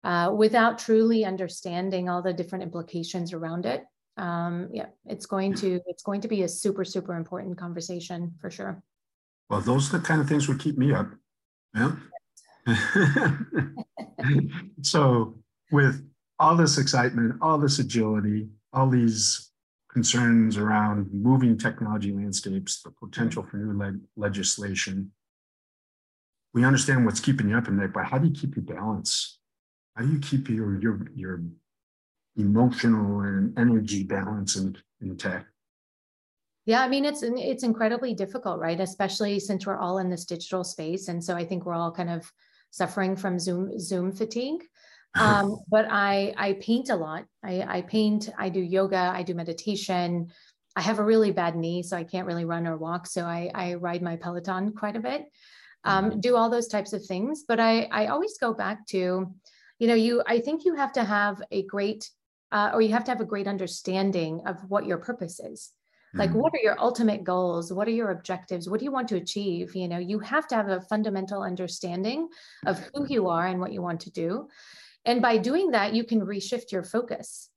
uh, 0.04 0.32
without 0.36 0.78
truly 0.78 1.24
understanding 1.24 2.08
all 2.08 2.22
the 2.22 2.32
different 2.32 2.62
implications 2.62 3.32
around 3.32 3.66
it. 3.66 3.84
Um, 4.16 4.68
yeah, 4.72 4.86
it's 5.06 5.26
going 5.26 5.54
to 5.54 5.80
it's 5.86 6.02
going 6.02 6.20
to 6.20 6.28
be 6.28 6.42
a 6.42 6.48
super 6.48 6.84
super 6.84 7.14
important 7.16 7.56
conversation 7.56 8.34
for 8.40 8.50
sure. 8.50 8.82
Well, 9.48 9.60
those 9.60 9.92
are 9.92 9.98
the 9.98 10.04
kind 10.04 10.20
of 10.20 10.28
things 10.28 10.48
would 10.48 10.60
keep 10.60 10.76
me 10.76 10.92
up. 10.92 11.08
Yeah. 11.74 11.92
so 14.82 15.38
with 15.70 16.06
all 16.38 16.56
this 16.56 16.78
excitement, 16.78 17.36
all 17.40 17.58
this 17.58 17.78
agility, 17.78 18.48
all 18.72 18.88
these 18.88 19.50
concerns 19.90 20.56
around 20.56 21.12
moving 21.12 21.58
technology 21.58 22.12
landscapes, 22.12 22.82
the 22.82 22.90
potential 22.90 23.42
for 23.42 23.58
new 23.58 23.78
le- 23.78 24.00
legislation, 24.16 25.12
we 26.54 26.64
understand 26.64 27.04
what's 27.04 27.20
keeping 27.20 27.48
you 27.48 27.56
up 27.56 27.66
at 27.66 27.72
night, 27.72 27.92
but 27.92 28.06
how 28.06 28.18
do 28.18 28.28
you 28.28 28.34
keep 28.34 28.56
your 28.56 28.64
balance? 28.64 29.38
How 29.96 30.04
do 30.04 30.12
you 30.12 30.18
keep 30.18 30.48
your 30.48 30.80
your 30.80 31.06
your 31.14 31.42
emotional 32.36 33.20
and 33.20 33.58
energy 33.58 34.04
balance 34.04 34.56
in, 34.56 34.76
intact? 35.00 35.46
Yeah, 36.64 36.82
I 36.82 36.88
mean 36.88 37.04
it's 37.04 37.22
it's 37.22 37.64
incredibly 37.64 38.14
difficult, 38.14 38.60
right? 38.60 38.78
Especially 38.80 39.38
since 39.40 39.66
we're 39.66 39.78
all 39.78 39.98
in 39.98 40.08
this 40.08 40.24
digital 40.24 40.64
space, 40.64 41.08
and 41.08 41.22
so 41.22 41.36
I 41.36 41.44
think 41.44 41.66
we're 41.66 41.74
all 41.74 41.92
kind 41.92 42.10
of 42.10 42.30
suffering 42.70 43.16
from 43.16 43.38
Zoom 43.38 43.78
Zoom 43.78 44.12
fatigue. 44.12 44.64
Um, 45.14 45.58
but 45.68 45.86
I 45.90 46.32
I 46.38 46.54
paint 46.54 46.88
a 46.88 46.96
lot. 46.96 47.26
I, 47.44 47.60
I 47.60 47.82
paint. 47.82 48.30
I 48.38 48.48
do 48.48 48.60
yoga. 48.60 49.12
I 49.14 49.22
do 49.22 49.34
meditation. 49.34 50.28
I 50.74 50.80
have 50.80 51.00
a 51.00 51.04
really 51.04 51.32
bad 51.32 51.54
knee, 51.54 51.82
so 51.82 51.98
I 51.98 52.04
can't 52.04 52.26
really 52.26 52.46
run 52.46 52.66
or 52.66 52.78
walk. 52.78 53.06
So 53.06 53.26
I 53.26 53.50
I 53.54 53.74
ride 53.74 54.00
my 54.00 54.16
Peloton 54.16 54.72
quite 54.72 54.96
a 54.96 55.00
bit. 55.00 55.26
Um, 55.84 56.08
mm-hmm. 56.08 56.20
do 56.20 56.34
all 56.34 56.48
those 56.48 56.68
types 56.68 56.94
of 56.94 57.04
things, 57.04 57.44
but 57.46 57.60
I 57.60 57.90
I 57.92 58.06
always 58.06 58.38
go 58.38 58.54
back 58.54 58.86
to 58.86 59.34
you 59.82 59.88
know 59.88 59.94
you 60.06 60.22
i 60.28 60.38
think 60.38 60.64
you 60.64 60.76
have 60.76 60.92
to 60.92 61.02
have 61.02 61.42
a 61.50 61.64
great 61.64 62.08
uh, 62.52 62.70
or 62.72 62.80
you 62.82 62.92
have 62.92 63.04
to 63.04 63.10
have 63.10 63.20
a 63.20 63.32
great 63.32 63.48
understanding 63.48 64.42
of 64.46 64.58
what 64.68 64.86
your 64.86 64.98
purpose 64.98 65.40
is. 65.40 65.72
Like 66.14 66.28
mm-hmm. 66.28 66.40
what 66.40 66.52
are 66.52 66.62
your 66.62 66.78
ultimate 66.78 67.24
goals? 67.24 67.72
What 67.72 67.88
are 67.88 67.92
your 67.92 68.10
objectives? 68.10 68.68
What 68.68 68.78
do 68.78 68.84
you 68.84 68.92
want 68.92 69.08
to 69.08 69.16
achieve? 69.16 69.74
You 69.74 69.88
know 69.88 69.98
you 69.98 70.18
have 70.18 70.46
to 70.48 70.54
have 70.54 70.68
a 70.68 70.82
fundamental 70.82 71.42
understanding 71.42 72.28
of 72.66 72.78
who 72.92 73.06
you 73.08 73.28
are 73.28 73.46
and 73.46 73.58
what 73.58 73.72
you 73.72 73.82
want 73.82 74.00
to 74.02 74.10
do. 74.10 74.48
And 75.06 75.22
by 75.22 75.38
doing 75.38 75.70
that 75.70 75.94
you 75.94 76.04
can 76.04 76.20
reshift 76.20 76.70
your 76.70 76.84
focus. 76.84 77.48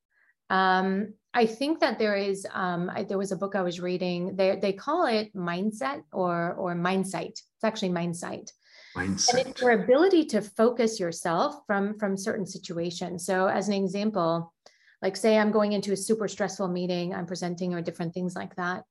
Um, 0.50 1.14
i 1.34 1.46
think 1.46 1.80
that 1.80 2.00
there 2.00 2.16
is 2.16 2.48
um, 2.54 2.90
I, 2.96 3.04
there 3.04 3.18
was 3.18 3.34
a 3.34 3.42
book 3.42 3.56
i 3.56 3.62
was 3.70 3.82
reading. 3.90 4.36
They, 4.38 4.50
they 4.56 4.74
call 4.74 5.06
it 5.06 5.36
mindset 5.36 6.02
or 6.14 6.54
or 6.54 6.74
mindsight. 6.76 7.36
It's 7.56 7.64
actually 7.70 7.90
mindsight 8.02 8.52
mindset. 8.96 9.34
And 9.38 9.48
it's 9.48 9.62
your 9.62 9.72
ability 9.72 10.26
to 10.26 10.42
focus 10.42 11.00
yourself 11.00 11.66
from 11.68 11.98
from 12.00 12.18
certain 12.18 12.46
situations. 12.46 13.26
So 13.26 13.48
as 13.48 13.68
an 13.68 13.74
example 13.74 14.54
like 15.02 15.16
say 15.16 15.38
i'm 15.38 15.52
going 15.52 15.74
into 15.74 15.92
a 15.94 15.98
super 15.98 16.28
stressful 16.28 16.68
meeting 16.68 17.14
i'm 17.14 17.26
presenting 17.26 17.74
or 17.74 17.82
different 17.82 18.14
things 18.14 18.36
like 18.36 18.56
that. 18.56 18.84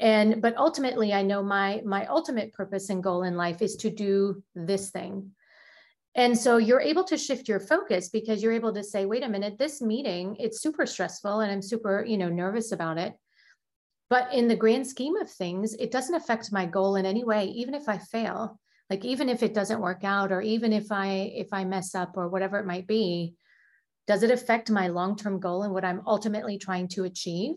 And 0.00 0.42
but 0.42 0.56
ultimately 0.56 1.12
i 1.12 1.22
know 1.22 1.42
my 1.42 1.82
my 1.84 2.06
ultimate 2.06 2.52
purpose 2.52 2.90
and 2.90 3.02
goal 3.02 3.22
in 3.22 3.36
life 3.36 3.62
is 3.62 3.76
to 3.76 3.90
do 3.90 4.42
this 4.54 4.90
thing. 4.90 5.30
And 6.14 6.36
so 6.36 6.58
you're 6.58 6.80
able 6.80 7.04
to 7.04 7.16
shift 7.16 7.48
your 7.48 7.60
focus 7.60 8.10
because 8.10 8.42
you're 8.42 8.52
able 8.52 8.74
to 8.74 8.84
say 8.84 9.06
wait 9.06 9.22
a 9.22 9.28
minute 9.28 9.58
this 9.58 9.80
meeting 9.80 10.36
it's 10.38 10.60
super 10.60 10.86
stressful 10.86 11.40
and 11.40 11.52
i'm 11.52 11.62
super 11.62 12.04
you 12.04 12.18
know 12.18 12.28
nervous 12.28 12.72
about 12.72 12.98
it. 12.98 13.14
But 14.10 14.34
in 14.34 14.46
the 14.46 14.56
grand 14.56 14.86
scheme 14.86 15.16
of 15.16 15.30
things 15.30 15.74
it 15.74 15.90
doesn't 15.90 16.14
affect 16.14 16.52
my 16.52 16.66
goal 16.66 16.96
in 16.96 17.06
any 17.06 17.24
way 17.24 17.46
even 17.46 17.74
if 17.74 17.88
i 17.88 17.98
fail 17.98 18.58
like 18.92 19.06
even 19.06 19.30
if 19.30 19.42
it 19.42 19.54
doesn't 19.54 19.80
work 19.80 20.04
out 20.04 20.30
or 20.30 20.42
even 20.42 20.70
if 20.70 20.92
i 20.92 21.32
if 21.34 21.48
i 21.50 21.64
mess 21.64 21.94
up 21.94 22.12
or 22.14 22.28
whatever 22.28 22.58
it 22.58 22.66
might 22.66 22.86
be 22.86 23.34
does 24.06 24.22
it 24.22 24.30
affect 24.30 24.70
my 24.70 24.88
long-term 24.88 25.40
goal 25.40 25.62
and 25.62 25.72
what 25.72 25.84
i'm 25.84 26.02
ultimately 26.06 26.58
trying 26.58 26.86
to 26.86 27.04
achieve 27.04 27.54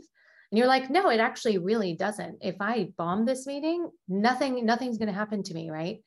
and 0.50 0.58
you're 0.58 0.74
like 0.76 0.90
no 0.90 1.10
it 1.10 1.20
actually 1.20 1.58
really 1.58 1.94
doesn't 1.94 2.38
if 2.40 2.56
i 2.62 2.88
bomb 2.98 3.26
this 3.26 3.46
meeting 3.46 3.90
nothing 4.08 4.66
nothing's 4.66 4.98
going 4.98 5.10
to 5.10 5.22
happen 5.22 5.44
to 5.44 5.54
me 5.54 5.70
right 5.70 5.98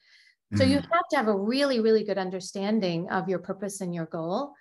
mm. 0.55 0.57
so 0.57 0.65
you 0.65 0.79
mm. 0.79 0.93
have 0.93 1.09
to 1.11 1.17
have 1.19 1.29
a 1.29 1.43
really 1.55 1.79
really 1.81 2.05
good 2.05 2.17
understanding 2.17 3.11
of 3.11 3.29
your 3.29 3.39
purpose 3.39 3.83
and 3.83 3.95
your 3.95 4.07
goal 4.07 4.55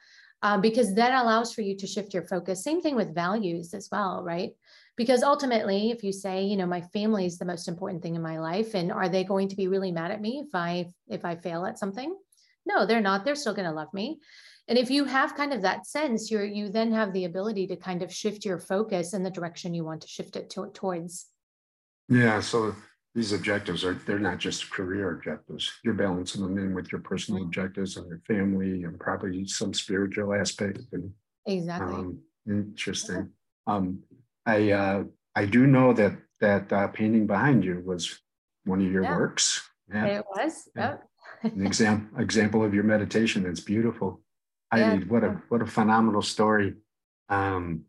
uh, 0.43 0.57
because 0.57 0.93
that 0.95 1.19
allows 1.23 1.53
for 1.53 1.61
you 1.61 1.77
to 1.77 1.87
shift 1.87 2.13
your 2.13 2.23
focus 2.23 2.61
same 2.61 2.81
thing 2.81 2.97
with 2.97 3.15
values 3.15 3.73
as 3.73 3.87
well 3.89 4.21
right 4.21 4.51
because 4.97 5.23
ultimately 5.23 5.91
if 5.91 6.03
you 6.03 6.11
say 6.11 6.43
you 6.43 6.57
know 6.57 6.65
my 6.65 6.81
family 6.81 7.25
is 7.25 7.37
the 7.37 7.45
most 7.45 7.67
important 7.67 8.03
thing 8.03 8.15
in 8.15 8.21
my 8.21 8.39
life 8.39 8.73
and 8.73 8.91
are 8.91 9.07
they 9.07 9.23
going 9.23 9.47
to 9.47 9.55
be 9.55 9.67
really 9.67 9.91
mad 9.91 10.11
at 10.11 10.21
me 10.21 10.43
if 10.45 10.53
i 10.53 10.85
if 11.07 11.23
i 11.23 11.35
fail 11.35 11.65
at 11.65 11.79
something? 11.79 12.13
No 12.65 12.85
they're 12.85 13.01
not. 13.01 13.23
They're 13.23 13.35
still 13.35 13.53
going 13.53 13.69
to 13.69 13.73
love 13.73 13.93
me. 13.93 14.19
And 14.67 14.77
if 14.77 14.89
you 14.89 15.05
have 15.05 15.35
kind 15.35 15.53
of 15.53 15.61
that 15.61 15.87
sense 15.87 16.29
you're 16.29 16.45
you 16.45 16.69
then 16.69 16.91
have 16.91 17.13
the 17.13 17.25
ability 17.25 17.67
to 17.67 17.77
kind 17.77 18.03
of 18.03 18.13
shift 18.13 18.43
your 18.43 18.59
focus 18.59 19.13
in 19.13 19.23
the 19.23 19.31
direction 19.31 19.73
you 19.73 19.85
want 19.85 20.01
to 20.01 20.07
shift 20.07 20.35
it 20.35 20.49
to, 20.51 20.69
towards. 20.73 21.27
Yeah 22.09 22.41
so 22.41 22.75
these 23.17 23.33
objectives 23.33 23.83
are 23.83 23.95
they're 24.05 24.19
not 24.19 24.37
just 24.37 24.69
career 24.69 25.11
objectives. 25.11 25.71
You're 25.83 25.95
balancing 25.95 26.43
them 26.43 26.55
in 26.59 26.75
with 26.75 26.91
your 26.91 27.01
personal 27.01 27.39
mm-hmm. 27.39 27.47
objectives 27.47 27.97
and 27.97 28.07
your 28.07 28.21
family 28.27 28.83
and 28.83 28.99
probably 28.99 29.47
some 29.47 29.73
spiritual 29.73 30.35
aspect 30.35 30.81
and 30.91 31.11
exactly. 31.47 31.95
um, 31.95 32.19
interesting. 32.47 33.31
Um, 33.65 34.03
i 34.47 34.71
uh, 34.71 35.03
i 35.35 35.45
do 35.45 35.67
know 35.67 35.93
that 35.93 36.13
that 36.41 36.71
uh, 36.73 36.87
painting 36.87 37.27
behind 37.27 37.63
you 37.63 37.81
was 37.85 38.19
one 38.65 38.81
of 38.81 38.91
your 38.91 39.03
yeah. 39.03 39.17
works 39.17 39.69
yeah. 39.93 40.05
it 40.05 40.25
was 40.35 40.69
yeah. 40.75 40.97
an 41.43 41.65
example 41.71 42.19
example 42.19 42.63
of 42.63 42.73
your 42.73 42.83
meditation 42.83 43.43
that's 43.43 43.59
beautiful 43.59 44.21
I 44.71 44.79
yeah. 44.79 44.99
what 45.07 45.23
a 45.23 45.41
what 45.49 45.61
a 45.61 45.65
phenomenal 45.65 46.21
story. 46.21 46.73
Um, 47.29 47.83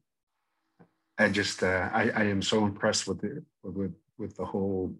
I 1.18 1.28
just 1.28 1.62
uh, 1.62 1.90
I, 1.92 2.10
I 2.10 2.24
am 2.24 2.42
so 2.42 2.64
impressed 2.64 3.08
with 3.08 3.20
the 3.20 3.44
with 3.62 3.94
with 4.18 4.36
the 4.36 4.44
whole 4.44 4.94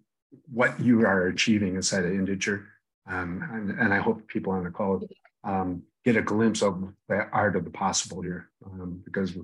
what 0.51 0.79
you 0.79 1.05
are 1.05 1.27
achieving 1.27 1.75
inside 1.75 2.05
of 2.05 2.11
Integer, 2.11 2.67
um, 3.07 3.47
and, 3.51 3.71
and, 3.79 3.93
I 3.93 3.97
hope 3.97 4.27
people 4.27 4.53
on 4.53 4.63
the 4.63 4.69
call 4.69 5.01
um, 5.43 5.81
get 6.05 6.17
a 6.17 6.21
glimpse 6.21 6.61
of 6.61 6.93
the 7.07 7.27
art 7.31 7.55
of 7.55 7.63
the 7.63 7.71
possible 7.71 8.21
here, 8.21 8.49
um, 8.63 9.01
because 9.05 9.35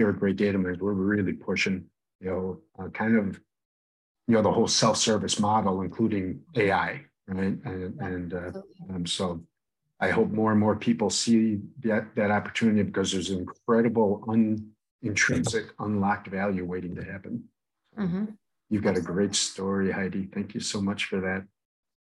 here 0.00 0.08
at 0.08 0.18
Great 0.18 0.36
Data 0.36 0.56
Minds 0.56 0.80
we're 0.80 0.94
really 0.94 1.34
pushing 1.34 1.84
you 2.20 2.30
know 2.30 2.60
uh, 2.78 2.88
kind 2.88 3.18
of 3.18 3.38
you 4.30 4.36
know 4.36 4.42
the 4.42 4.50
whole 4.50 4.68
self 4.68 4.96
service 4.96 5.40
model, 5.40 5.82
including 5.82 6.40
AI, 6.54 7.02
right? 7.26 7.58
And, 7.64 8.00
and 8.00 8.32
uh, 8.32 8.52
um, 8.88 9.04
so 9.04 9.42
I 9.98 10.10
hope 10.10 10.30
more 10.30 10.52
and 10.52 10.60
more 10.60 10.76
people 10.76 11.10
see 11.10 11.58
that, 11.80 12.14
that 12.14 12.30
opportunity 12.30 12.84
because 12.84 13.10
there's 13.10 13.30
incredible 13.30 14.24
un, 14.28 14.70
intrinsic 15.02 15.72
unlocked 15.80 16.28
value 16.28 16.64
waiting 16.64 16.94
to 16.94 17.04
happen. 17.04 17.42
Mm-hmm. 17.98 18.26
You've 18.68 18.84
got 18.84 18.90
Absolutely. 18.90 19.10
a 19.10 19.14
great 19.14 19.34
story, 19.34 19.90
Heidi. 19.90 20.28
Thank 20.32 20.54
you 20.54 20.60
so 20.60 20.80
much 20.80 21.06
for 21.06 21.20
that. 21.20 21.44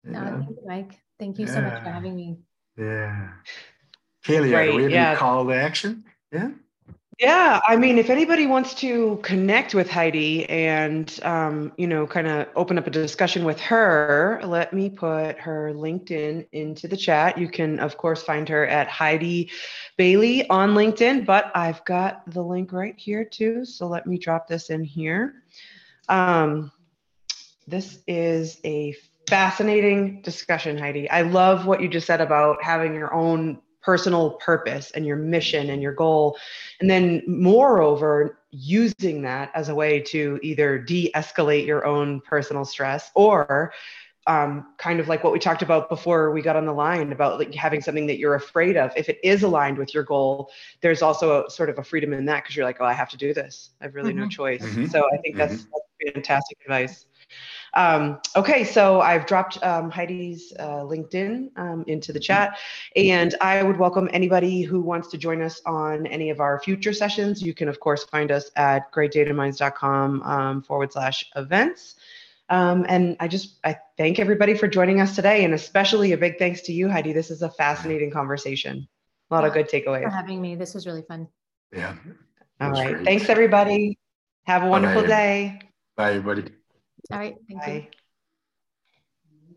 No, 0.03 0.19
yeah. 0.19 0.38
thank 0.38 0.49
you, 0.49 0.57
Mike. 0.67 0.99
Thank 1.17 1.39
you 1.39 1.47
yeah. 1.47 1.53
so 1.53 1.62
much 1.62 1.83
for 1.83 1.89
having 1.89 2.15
me. 2.15 2.38
Yeah. 2.77 3.29
Kalia, 4.23 4.53
right, 4.53 4.75
we 4.75 4.83
have 4.83 4.91
yeah. 4.91 5.15
call 5.15 5.45
to 5.45 5.51
action? 5.51 6.03
Yeah. 6.31 6.51
Yeah, 7.19 7.60
I 7.67 7.75
mean, 7.75 7.97
if 7.97 8.10
anybody 8.10 8.47
wants 8.47 8.73
to 8.75 9.19
connect 9.23 9.75
with 9.75 9.89
Heidi 9.89 10.49
and, 10.49 11.19
um, 11.23 11.73
you 11.75 11.86
know, 11.86 12.08
kind 12.08 12.27
of 12.27 12.47
open 12.55 12.77
up 12.77 12.88
a 12.88 12.89
discussion 12.89 13.43
with 13.43 13.60
her, 13.60 14.39
let 14.45 14.71
me 14.71 14.89
put 14.89 15.38
her 15.38 15.73
LinkedIn 15.73 16.47
into 16.53 16.88
the 16.88 16.95
chat. 16.95 17.38
You 17.38 17.49
can, 17.49 17.77
of 17.82 17.97
course, 17.97 18.23
find 18.23 18.47
her 18.47 18.65
at 18.65 18.88
Heidi 18.88 19.51
Bailey 19.97 20.49
on 20.49 20.75
LinkedIn, 20.75 21.25
but 21.25 21.51
I've 21.53 21.84
got 21.84 22.23
the 22.32 22.41
link 22.41 22.71
right 22.71 22.97
here 22.97 23.25
too. 23.25 23.65
So 23.65 23.88
let 23.88 24.08
me 24.08 24.17
drop 24.17 24.47
this 24.47 24.69
in 24.69 24.86
here. 24.86 25.43
Um, 26.08 26.71
this 27.67 27.99
is 28.08 28.62
a 28.63 28.95
fascinating 29.27 30.21
discussion, 30.21 30.77
Heidi. 30.77 31.10
I 31.10 31.23
love 31.23 31.65
what 31.65 31.82
you 31.82 31.89
just 31.89 32.08
said 32.08 32.21
about 32.21 32.63
having 32.63 32.93
your 32.95 33.13
own 33.13 33.60
personal 33.81 34.31
purpose 34.31 34.91
and 34.91 35.05
your 35.05 35.15
mission 35.15 35.69
and 35.69 35.81
your 35.81 35.93
goal. 35.93 36.37
And 36.79 36.89
then, 36.89 37.23
moreover, 37.27 38.39
using 38.51 39.21
that 39.23 39.51
as 39.53 39.69
a 39.69 39.75
way 39.75 39.99
to 40.01 40.39
either 40.41 40.79
de 40.79 41.11
escalate 41.15 41.65
your 41.65 41.85
own 41.85 42.21
personal 42.21 42.65
stress 42.65 43.11
or 43.15 43.71
um, 44.27 44.73
kind 44.77 44.99
of 44.99 45.07
like 45.07 45.23
what 45.23 45.33
we 45.33 45.39
talked 45.39 45.63
about 45.63 45.89
before 45.89 46.31
we 46.31 46.41
got 46.41 46.55
on 46.55 46.65
the 46.65 46.73
line 46.73 47.11
about 47.11 47.39
like 47.39 47.53
having 47.55 47.81
something 47.81 48.05
that 48.05 48.19
you're 48.19 48.35
afraid 48.35 48.77
of. 48.77 48.91
If 48.95 49.09
it 49.09 49.17
is 49.23 49.41
aligned 49.41 49.77
with 49.77 49.93
your 49.93 50.03
goal, 50.03 50.51
there's 50.81 51.01
also 51.01 51.45
a, 51.45 51.49
sort 51.49 51.69
of 51.69 51.79
a 51.79 51.83
freedom 51.83 52.13
in 52.13 52.25
that 52.25 52.43
because 52.43 52.55
you're 52.55 52.65
like, 52.65 52.77
oh, 52.79 52.85
I 52.85 52.93
have 52.93 53.09
to 53.09 53.17
do 53.17 53.33
this. 53.33 53.71
I 53.81 53.85
have 53.85 53.95
really 53.95 54.11
mm-hmm. 54.11 54.21
no 54.21 54.27
choice. 54.27 54.61
Mm-hmm. 54.61 54.85
So 54.85 55.07
I 55.11 55.17
think 55.17 55.35
that's, 55.35 55.53
mm-hmm. 55.53 55.71
that's 56.03 56.13
fantastic 56.13 56.57
advice. 56.61 57.07
Um, 57.73 58.19
okay, 58.36 58.63
so 58.63 59.01
I've 59.01 59.25
dropped 59.25 59.63
um, 59.63 59.91
Heidi's 59.91 60.53
uh, 60.60 60.84
LinkedIn 60.84 61.49
um, 61.58 61.84
into 61.88 62.12
the 62.12 62.19
chat, 62.19 62.58
and 62.95 63.36
I 63.41 63.63
would 63.63 63.77
welcome 63.77 64.10
anybody 64.12 64.62
who 64.62 64.82
wants 64.82 65.10
to 65.10 65.17
join 65.17 65.41
us 65.41 65.62
on 65.65 66.08
any 66.08 66.29
of 66.29 66.39
our 66.39 66.60
future 66.60 66.93
sessions. 66.93 67.41
You 67.41 67.53
can, 67.53 67.69
of 67.69 67.79
course, 67.79 68.03
find 68.05 68.32
us 68.32 68.49
at 68.55 68.91
greatdataminds.com 68.91 70.23
um, 70.23 70.63
forward 70.63 70.91
slash 70.93 71.25
events. 71.36 71.95
Um, 72.49 72.86
and 72.89 73.15
I 73.19 73.27
just 73.27 73.60
I 73.63 73.77
thank 73.97 74.17
everybody 74.17 74.55
for 74.55 74.67
joining 74.67 75.01
us 75.01 75.15
today, 75.15 75.43
and 75.45 75.53
especially 75.53 76.13
a 76.13 76.17
big 76.17 76.39
thanks 76.39 76.62
to 76.62 76.73
you, 76.73 76.89
Heidi. 76.89 77.13
This 77.13 77.29
is 77.29 77.43
a 77.43 77.49
fascinating 77.49 78.10
conversation. 78.10 78.88
A 79.29 79.34
lot 79.34 79.41
yeah, 79.41 79.47
of 79.47 79.53
good 79.53 79.69
takeaways. 79.69 80.03
For 80.03 80.10
having 80.10 80.41
me, 80.41 80.55
this 80.55 80.73
was 80.73 80.88
really 80.88 81.03
fun. 81.03 81.27
Yeah. 81.71 81.95
All 82.60 82.71
right. 82.71 82.95
Great. 82.95 83.05
Thanks, 83.05 83.29
everybody. 83.29 83.99
Have 84.45 84.63
a 84.63 84.67
wonderful 84.67 85.03
Bye. 85.03 85.08
day. 85.08 85.62
Bye, 85.95 86.13
everybody. 86.13 86.51
All 87.12 87.17
right. 87.19 87.36
Thank 87.48 87.62
Bye. 87.62 87.74
you. 87.74 87.98